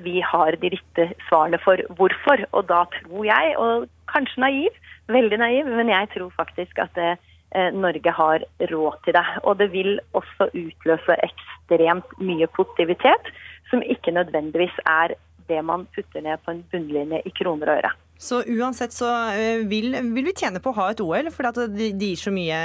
[0.06, 2.46] vi har de rette svarene for hvorfor.
[2.56, 4.78] Og da tror jeg, og kanskje naiv,
[5.12, 7.10] veldig naiv, men jeg tror faktisk at det,
[7.52, 9.26] eh, Norge har råd til det.
[9.42, 13.28] Og det vil også utløse ekstremt mye positivitet,
[13.68, 15.12] som ikke nødvendigvis er
[15.49, 17.93] det man putter ned på en bunnlinje i kroner og øre.
[18.22, 22.12] Så uansett så eh, vil, vil vi tjene på å ha et OL, fordi det
[22.12, 22.59] gir så mye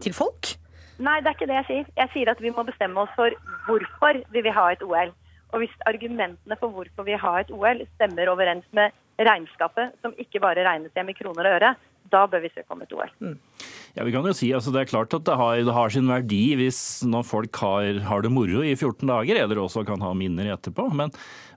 [0.00, 0.54] til folk?
[0.96, 1.88] Nei, det er ikke det jeg sier.
[2.00, 3.34] Jeg sier at vi må bestemme oss for
[3.66, 5.12] hvorfor vi vil ha et OL.
[5.52, 10.16] Og hvis argumentene for hvorfor vi vil ha et OL stemmer overens med regnskapet, som
[10.20, 11.74] ikke bare regnes hjem i kroner og øre,
[12.12, 13.12] da bør vi søke om et OL.
[13.96, 16.10] Ja, vi kan jo si, altså Det er klart at det har, det har sin
[16.10, 20.12] verdi hvis når folk har, har det moro i 14 dager, eller også kan ha
[20.16, 20.88] minner etterpå.
[20.92, 21.14] Men,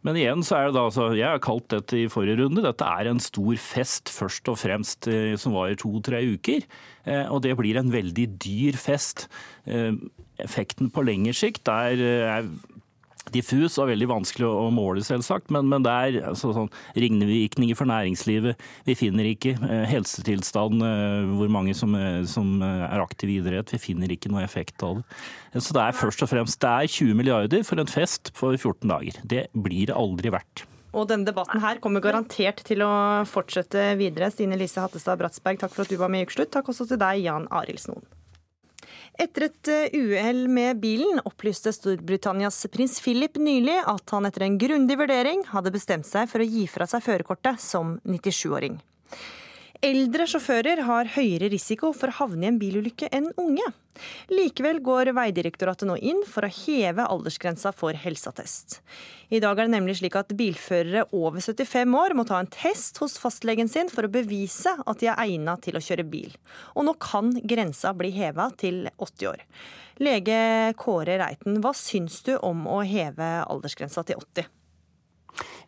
[0.08, 2.88] men igjen så er det da, altså, jeg har kalt dette i forrige runde, dette
[2.88, 6.64] er en stor fest først og fremst eh, som varer to-tre uker.
[7.04, 9.28] Eh, og det blir en veldig dyr fest.
[9.68, 9.92] Eh,
[10.40, 12.00] effekten på lengre sikt er,
[12.40, 12.52] er
[13.34, 15.52] diffus og veldig vanskelig å måle, selvsagt.
[15.54, 18.60] Men, men det er altså, sånn, ringvirkninger for næringslivet.
[18.88, 23.40] Vi finner ikke eh, helsetilstand, eh, hvor mange som, eh, som eh, er aktive i
[23.44, 23.76] idrett.
[23.76, 25.06] Vi finner ikke noe effekt av det.
[25.58, 28.90] Så det er først og fremst det er 20 milliarder for en fest for 14
[28.90, 29.24] dager.
[29.24, 30.66] Det blir det aldri verdt.
[30.90, 32.92] Og denne debatten her kommer garantert til å
[33.30, 34.32] fortsette videre.
[34.34, 36.52] Stine Lise Hattestad Bratsberg, takk for at du var med i Ukeslutt.
[36.56, 38.08] Takk også til deg, Jan Arild Snoen.
[39.20, 44.56] Etter et eh, uhell med bilen opplyste Storbritannias prins Philip nylig at han etter en
[44.62, 48.80] grundig vurdering hadde bestemt seg for å gi fra seg førerkortet som 97-åring.
[49.80, 53.64] Eldre sjåfører har høyere risiko for å havne i en bilulykke enn unge.
[54.28, 58.82] Likevel går Vegdirektoratet nå inn for å heve aldersgrensa for helseattest.
[59.32, 63.00] I dag er det nemlig slik at bilførere over 75 år må ta en test
[63.00, 66.36] hos fastlegen sin for å bevise at de er egnet til å kjøre bil.
[66.76, 69.48] Og nå kan grensa bli heva til 80 år.
[70.04, 70.40] Lege
[70.80, 74.59] Kåre Reiten, hva syns du om å heve aldersgrensa til 80?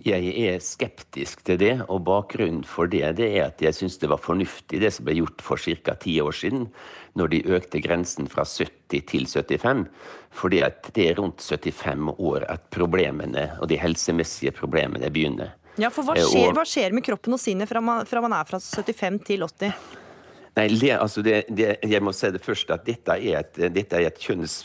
[0.01, 4.09] Jeg er skeptisk til det, og bakgrunnen for det, det er at jeg syns det
[4.09, 5.93] var fornuftig det som ble gjort for ca.
[5.93, 6.68] ti år siden,
[7.14, 9.86] når de økte grensen fra 70 til 75.
[10.34, 15.53] Fordi at det er rundt 75 år at problemene og de helsemessige problemene begynner.
[15.80, 18.34] Ja, for hva Eh, skjer, hva skjer med kroppen og sinnet fra man, fra man
[18.36, 20.01] er fra 75 til 80?
[20.58, 24.10] Nei, altså det, det, jeg må si det først at dette er et, dette er
[24.10, 24.58] et kjønns,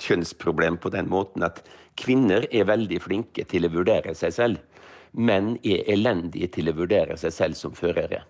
[0.00, 1.60] kjønnsproblem på den måten at
[2.00, 4.80] kvinner er veldig flinke til å vurdere seg selv.
[5.12, 8.22] Menn er elendige til å vurdere seg selv som førere.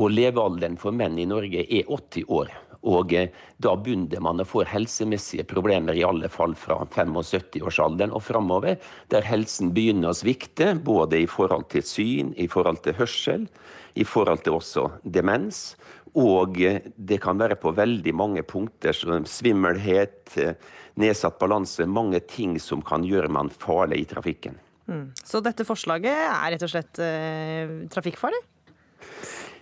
[0.00, 2.52] Og levealderen for menn i Norge er 80 år.
[2.88, 3.28] Og eh,
[3.60, 8.78] da begynner man å få helsemessige problemer, i alle fall fra 75-årsalderen og framover,
[9.12, 13.44] der helsen begynner å svikte, både i forhold til syn, i forhold til hørsel,
[14.00, 15.74] i forhold til også demens.
[16.18, 20.34] Og det kan være på veldig mange punkter, som svimmelhet,
[20.98, 24.58] nedsatt balanse, mange ting som kan gjøre man farlig i trafikken.
[24.90, 25.10] Mm.
[25.22, 28.40] Så dette forslaget er rett og slett eh, trafikkfarlig?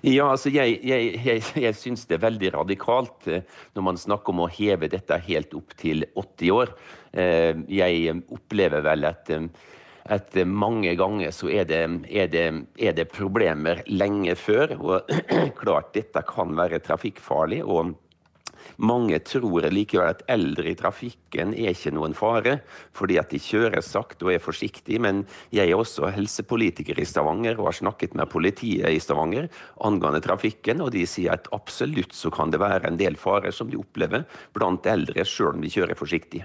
[0.07, 3.43] Ja, altså jeg, jeg, jeg, jeg syns det er veldig radikalt eh,
[3.75, 6.73] når man snakker om å heve dette helt opp til 80 år.
[7.13, 9.49] Eh, Jeg opplever vel at, eh,
[10.09, 12.45] at mange ganger så er det, er, det,
[12.81, 14.75] er det problemer lenge før.
[14.79, 15.11] Og
[15.61, 17.63] klart dette kan være trafikkfarlig.
[17.65, 17.95] og
[18.77, 22.59] mange tror likevel at eldre i trafikken er ikke noen fare,
[22.97, 25.01] fordi at de kjører sakte og er forsiktige.
[25.03, 29.49] Men jeg er også helsepolitiker i Stavanger og har snakket med politiet i Stavanger
[29.85, 33.71] angående trafikken, og de sier at absolutt så kan det være en del farer som
[33.71, 34.25] de opplever
[34.57, 36.45] blant eldre, sjøl om de kjører forsiktig.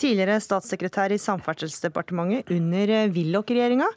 [0.00, 3.88] Tidligere statssekretær i Samferdselsdepartementet under Willoch-regjeringa.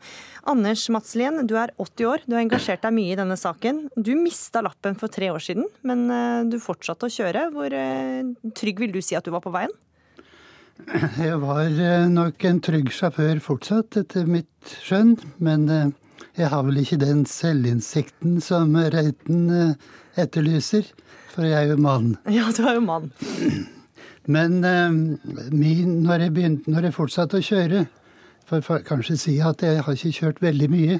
[0.43, 3.85] Anders Madslien, du er 80 år, du har engasjert deg mye i denne saken.
[3.95, 7.45] Du mista lappen for tre år siden, men eh, du fortsatte å kjøre.
[7.55, 8.27] Hvor eh,
[8.59, 9.71] trygg vil du si at du var på veien?
[11.21, 15.15] Jeg var eh, nok en trygg sjåfør fortsatt, etter mitt skjønn.
[15.39, 15.69] Men
[16.33, 19.75] jeg har vel ikke den selvinnsikten som Reiten
[20.19, 20.89] etterlyser.
[21.33, 22.15] For jeg er jo mann.
[22.35, 23.11] Ja, du er jo mann.
[24.33, 24.61] Men
[25.51, 27.85] min, når, jeg begynte, når jeg fortsatte å kjøre
[28.49, 30.99] For kanskje si at jeg har ikke kjørt veldig mye,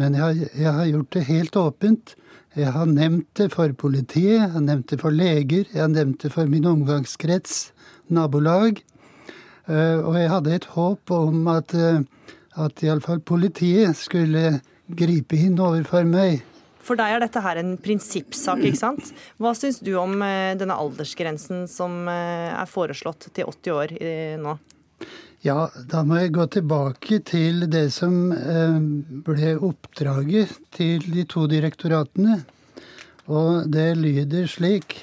[0.00, 2.14] men jeg har, jeg har gjort det helt åpent.
[2.56, 6.20] Jeg har nevnt det for politiet, jeg har nevnt det for leger, jeg har nevnt
[6.20, 7.70] det for min omgangskrets,
[8.12, 8.82] nabolag.
[9.70, 12.02] Eh, og jeg hadde et håp om at, eh,
[12.60, 14.60] at iallfall politiet skulle
[14.92, 16.42] gripe inn overfor meg.
[16.82, 19.12] For deg er dette her en prinsippsak, ikke sant?
[19.38, 23.96] Hva syns du om eh, denne aldersgrensen som er foreslått til 80 år
[24.42, 24.56] nå?
[25.42, 28.76] Ja, da må jeg gå tilbake til det som eh,
[29.26, 32.36] ble oppdraget til de to direktoratene.
[33.26, 35.00] Og det lyder slik.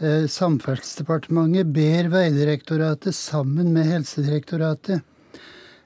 [0.00, 5.02] Eh, Samferdselsdepartementet ber Vegdirektoratet sammen med Helsedirektoratet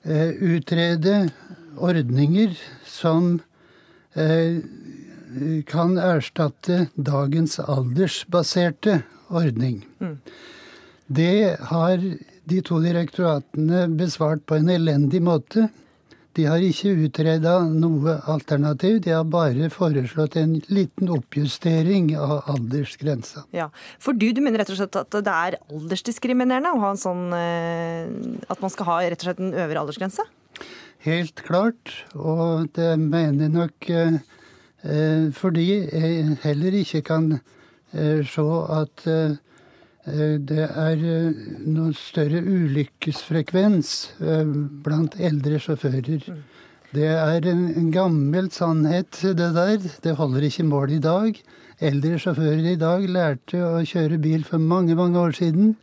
[0.06, 1.26] eh, utrede
[1.76, 2.54] ordninger
[2.86, 3.36] som
[5.68, 9.82] kan erstatte dagens aldersbaserte ordning.
[10.00, 10.14] Mm.
[11.12, 12.06] Det har
[12.46, 15.66] de to direktoratene besvart på en elendig måte.
[16.36, 23.46] De har ikke utreda noe alternativ, de har bare foreslått en liten oppjustering av aldersgrensa.
[23.56, 23.70] Ja,
[24.02, 27.24] For du, du mener rett og slett at det er aldersdiskriminerende å ha en sånn
[27.36, 28.04] eh,
[28.52, 30.28] At man skal ha rett og slett en øvre aldersgrense?
[31.06, 34.20] Helt klart, og det mener jeg nok eh,
[34.84, 37.36] eh, fordi jeg heller ikke kan
[37.96, 38.42] se
[38.76, 39.04] at
[40.06, 41.00] det er
[41.66, 43.92] noen større ulykkesfrekvens
[44.22, 44.52] eh,
[44.86, 46.28] blant eldre sjåfører.
[46.94, 49.88] Det er en, en gammel sannhet, det der.
[50.04, 51.40] Det holder ikke mål i dag.
[51.82, 55.74] Eldre sjåfører i dag lærte å kjøre bil for mange, mange år siden.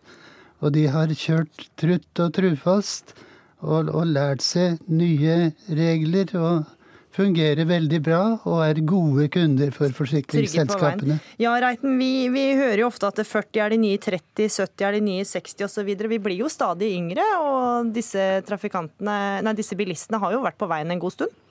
[0.63, 3.13] Og de har kjørt trutt og trufast
[3.59, 6.31] og, og lært seg nye regler.
[6.39, 6.72] og
[7.13, 11.19] fungerer veldig bra og er gode kunder for forsikringsselskapene.
[11.41, 14.97] Ja, Reiten, vi, vi hører jo ofte at 40 er de nye 30, 70 er
[14.97, 15.93] de nye 60 osv.
[16.13, 20.69] Vi blir jo stadig yngre, og disse, trafikantene, nei, disse bilistene har jo vært på
[20.71, 21.41] veien en god stund.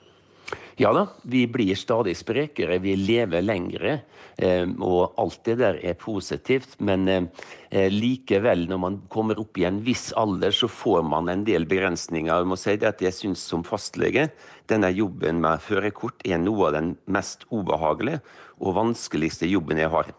[0.81, 3.99] Ja da, vi blir stadig sprekere, vi lever lengre,
[4.41, 6.79] eh, og alt det der er positivt.
[6.81, 11.45] Men eh, likevel, når man kommer opp i en viss alder, så får man en
[11.45, 12.33] del begrensninger.
[12.33, 14.31] Jeg må si det at jeg syns som fastlege
[14.71, 18.23] denne jobben med førerkort er noe av den mest ubehagelige
[18.63, 20.13] og vanskeligste jobben jeg har.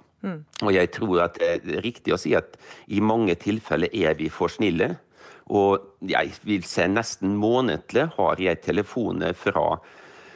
[0.65, 2.57] Og jeg tror at det er riktig å si at
[2.89, 4.95] i mange tilfeller er vi for snille.
[5.53, 9.75] Og jeg vil si nesten månedlig har jeg telefoner fra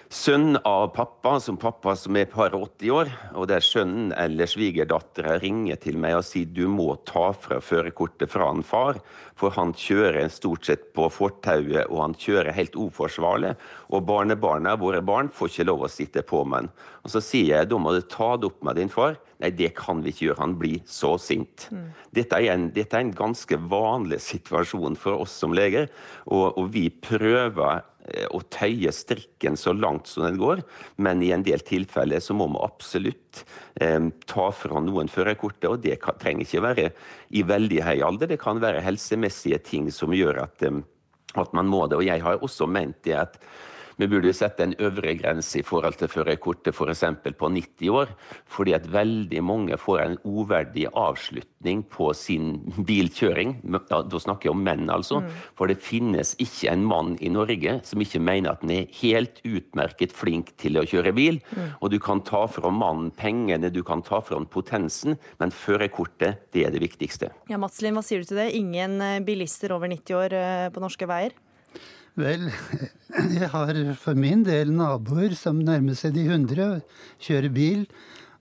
[0.09, 5.35] sønn av pappa, som pappa som er par 80 år, og der sønnen eller svigerdattera
[5.43, 9.03] ringer til meg og sier du må ta fra førerkortet fra en far,
[9.39, 13.53] for han kjører stort sett på fortauet, og han kjører helt uforsvarlig,
[13.93, 16.73] og barnebarna, våre barn, får ikke lov å sitte på med han.
[17.05, 19.21] Og så sier jeg da må du ta det opp med din far.
[19.39, 21.69] Nei, det kan vi ikke gjøre, han blir så sint.
[22.17, 25.93] Dette er, en, dette er en ganske vanlig situasjon for oss som leger,
[26.25, 27.85] og, og vi prøver
[28.35, 30.63] å tøye strikken så langt som den går,
[31.05, 33.43] men i en del tilfeller så må vi absolutt
[33.81, 36.91] eh, ta fra noen førerkortet, og det kan, trenger ikke være
[37.37, 40.83] i veldig høy alder, det kan være helsemessige ting som gjør at, eh,
[41.39, 42.01] at man må det.
[42.01, 43.41] Og jeg har også ment det at
[43.99, 47.05] vi burde sette en øvre grense i forhold til førerkortet f.eks.
[47.39, 48.13] på 90 år,
[48.47, 53.57] fordi at veldig mange får en uverdig avslutning på sin bilkjøring.
[53.91, 55.23] Da, da snakker jeg om menn, altså.
[55.59, 59.43] For det finnes ikke en mann i Norge som ikke mener at han er helt
[59.47, 61.43] utmerket flink til å kjøre bil.
[61.83, 66.47] Og du kan ta fra mannen pengene, du kan ta fra han potensen, men førerkortet,
[66.55, 67.33] det er det viktigste.
[67.51, 68.53] Ja, Madslin, hva sier du til det?
[68.59, 71.35] Ingen eh, bilister over 90 år eh, på norske veier?
[72.19, 72.49] Vel,
[73.39, 77.85] jeg har for min del naboer som nærmer seg de 100 og kjører bil.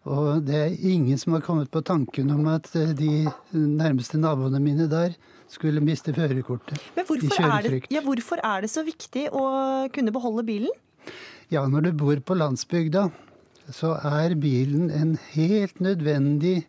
[0.07, 4.61] Og det er ingen som har kommet på tanken om at eh, de nærmeste naboene
[4.63, 5.13] mine der
[5.51, 6.81] skulle miste førerkortet.
[6.95, 9.45] Men hvorfor er, det, ja, hvorfor er det så viktig å
[9.93, 10.73] kunne beholde bilen?
[11.53, 13.07] Ja, når du bor på landsbygda,
[13.71, 16.63] så er bilen en helt nødvendig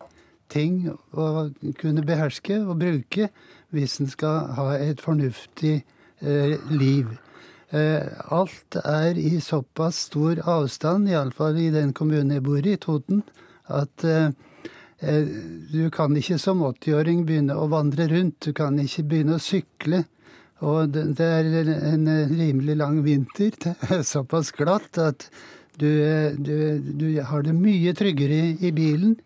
[0.53, 1.49] ting å
[1.81, 3.31] kunne beherske og bruke
[3.75, 7.17] hvis en skal ha et fornuftig eh, liv.
[7.71, 8.01] Eh,
[8.33, 13.21] alt er i såpass stor avstand, iallfall i den kommunen jeg bor i, Toten,
[13.69, 14.31] at eh,
[15.05, 15.29] eh,
[15.69, 18.41] du kan ikke som 80-åring begynne å vandre rundt.
[18.47, 20.07] Du kan ikke begynne å sykle.
[20.65, 21.47] Og det, er
[21.93, 23.53] en, rimelig lang vinter.
[23.61, 25.29] Det er såpass glatt at
[25.79, 29.19] du, eh, du, du har det mye tryggere i bilen.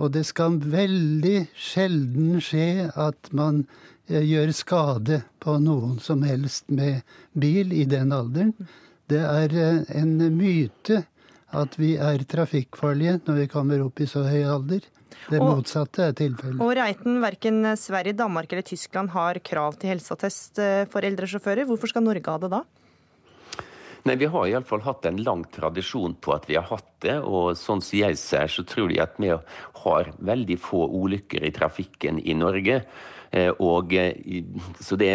[0.00, 3.66] Og det skal veldig sjelden skje at man
[4.08, 7.02] eh, gjør skade på noen som helst med
[7.34, 8.54] bil i den alderen.
[9.08, 11.04] Det er eh, en myte
[11.52, 14.80] at vi er trafikkfarlige når vi kommer opp i så høy alder.
[15.28, 16.60] Det Og- motsatte er tilfellet.
[16.64, 21.66] Og Reiten, verken Sverige, Danmark eller Tyskland har krav til helseattest eh, for eldre sjåfører.
[21.68, 22.62] Hvorfor skal Norge ha det da?
[24.04, 27.20] Nei, Vi har iallfall hatt en lang tradisjon på at vi har hatt det.
[27.22, 31.52] Og sånn som jeg ser, så tror jeg at vi har veldig få ulykker i
[31.54, 32.80] trafikken i Norge.
[33.32, 34.12] Eh, og eh,
[34.84, 35.06] så det,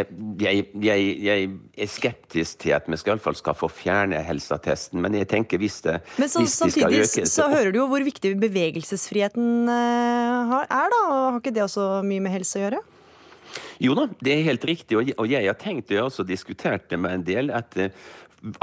[0.42, 5.04] jeg, jeg, jeg, er skeptisk til at vi skal, i fall skal få fjerne helseattesten,
[5.04, 7.88] men jeg tenker hvis det Men så, hvis de skal øke, så hører du jo
[7.92, 11.02] hvor viktig bevegelsesfriheten eh, er, da.
[11.12, 12.82] Har ikke det også mye med helse å gjøre?
[13.86, 16.90] Jo da, det er helt riktig, og jeg, har tenkt, og jeg har også diskutert
[16.90, 17.78] det med en del, at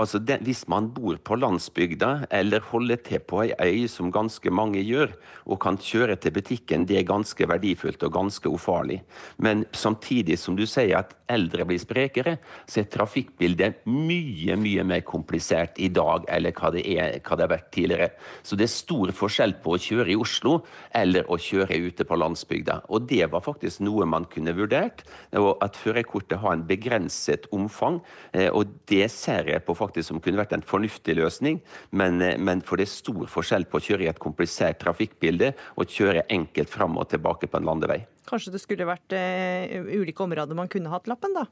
[0.00, 4.50] altså det, hvis man bor på landsbygda eller holder til på ei øy, som ganske
[4.50, 5.14] mange gjør,
[5.46, 9.02] og kan kjøre til butikken, det er ganske verdifullt og ganske ufarlig.
[9.38, 12.36] Men samtidig som du sier at eldre blir sprekere,
[12.68, 17.46] så er trafikkbildet mye, mye mer komplisert i dag eller hva det, er, hva det
[17.46, 18.10] har vært tidligere.
[18.42, 20.58] Så det er stor forskjell på å kjøre i Oslo
[20.94, 22.80] eller å kjøre ute på landsbygda.
[22.88, 25.04] Og det var faktisk noe man kunne vurdert,
[25.36, 28.00] og at førerkortet har en begrenset omfang.
[28.32, 31.60] eh, Og det ser jeg på faktisk som kunne vært en fornuftig løsning,
[31.92, 35.52] men, eh, men for det er stor forskjell på å kjøre i et komplisert trafikkbilde
[35.76, 38.04] og kjøre enkelt fram og tilbake på en landevei.
[38.28, 41.46] Kanskje det skulle vært eh, ulike områder man kunne hatt lappen, da?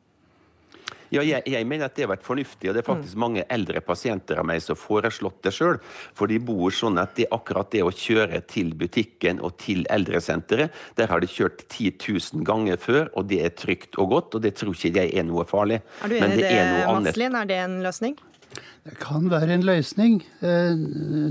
[1.13, 3.83] Ja, jeg, jeg mener at det har vært fornuftig, og det er faktisk mange eldre
[3.85, 5.79] pasienter av meg som har foreslått det sjøl.
[6.17, 10.73] For de bor sånn at det akkurat det å kjøre til butikken og til eldresenteret,
[10.97, 14.47] der har de kjørt 10 000 ganger før, og det er trygt og godt, og
[14.47, 15.83] det tror ikke jeg er noe farlig.
[16.01, 17.41] Er du enig i det, det Maslin?
[17.43, 18.17] Er det en løsning?
[18.83, 20.21] Det kan være en løsning.
[20.43, 20.75] Eh,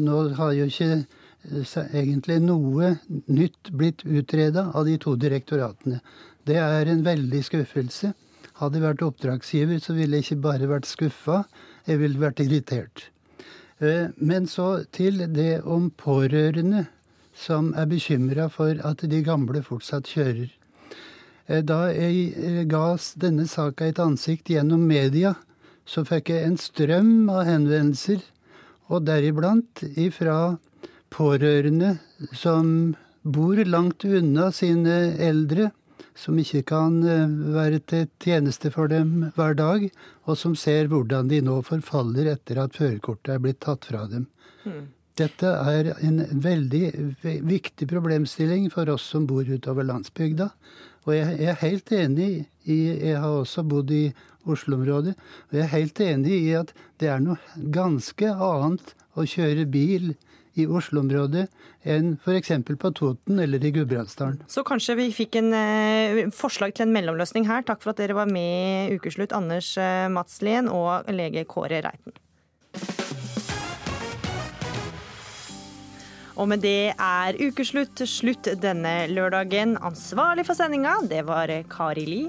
[0.06, 2.96] Nå har jo ikke eh, egentlig noe
[3.28, 6.00] nytt blitt utreda av de to direktoratene.
[6.48, 8.14] Det er en veldig skuffelse.
[8.62, 11.40] Hadde jeg vært oppdragsgiver, så ville jeg ikke bare vært skuffa,
[11.90, 13.08] jeg ville vært irritert.
[13.82, 16.86] Eh, Men så til det om pårørende
[17.34, 20.52] som er bekymra for at de gamle fortsatt kjører.
[21.50, 25.34] Eh, Da jeg eh, ga denne saka et ansikt gjennom media,
[25.86, 28.22] så fikk jeg en strøm av henvendelser,
[28.92, 30.60] og deriblant ifra
[31.10, 31.98] pårørende
[32.34, 32.94] som
[33.24, 35.72] bor langt unna sine eldre,
[36.22, 39.88] som ikke kan eh, være til tjeneste for dem hver dag,
[40.30, 44.28] og som ser hvordan de nå forfaller etter at førerkortet er blitt tatt fra dem.
[45.20, 46.86] Dette er en veldig
[47.44, 50.52] viktig problemstilling for oss som bor utover landsbygda.
[51.06, 52.32] Og jeg jeg er helt enig
[52.70, 54.14] i Jeg har også bodd i
[54.46, 55.16] Oslo-området.
[55.50, 57.38] Og jeg er helt enig i at det er noe
[57.74, 60.14] ganske annet å kjøre bil
[60.60, 61.48] i Oslo-området
[61.88, 62.54] enn f.eks.
[62.68, 64.42] på Toten eller i Gudbrandsdalen.
[64.52, 67.66] Så kanskje vi fikk en eh, forslag til en mellomløsning her.
[67.68, 72.18] Takk for at dere var med i Ukeslutt, Anders eh, Madslien og lege Kåre Reiten.
[76.42, 79.76] Og med det er ukeslutt slutt denne lørdagen.
[79.84, 82.22] Ansvarlig for sendinga, det var Kari Li.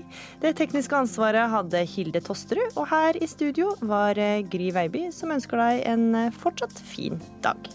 [0.42, 4.18] Det tekniske ansvaret hadde Hilde Tosterud, og her i studio var
[4.52, 7.72] Gry Veiby, som ønsker deg en fortsatt fin dag.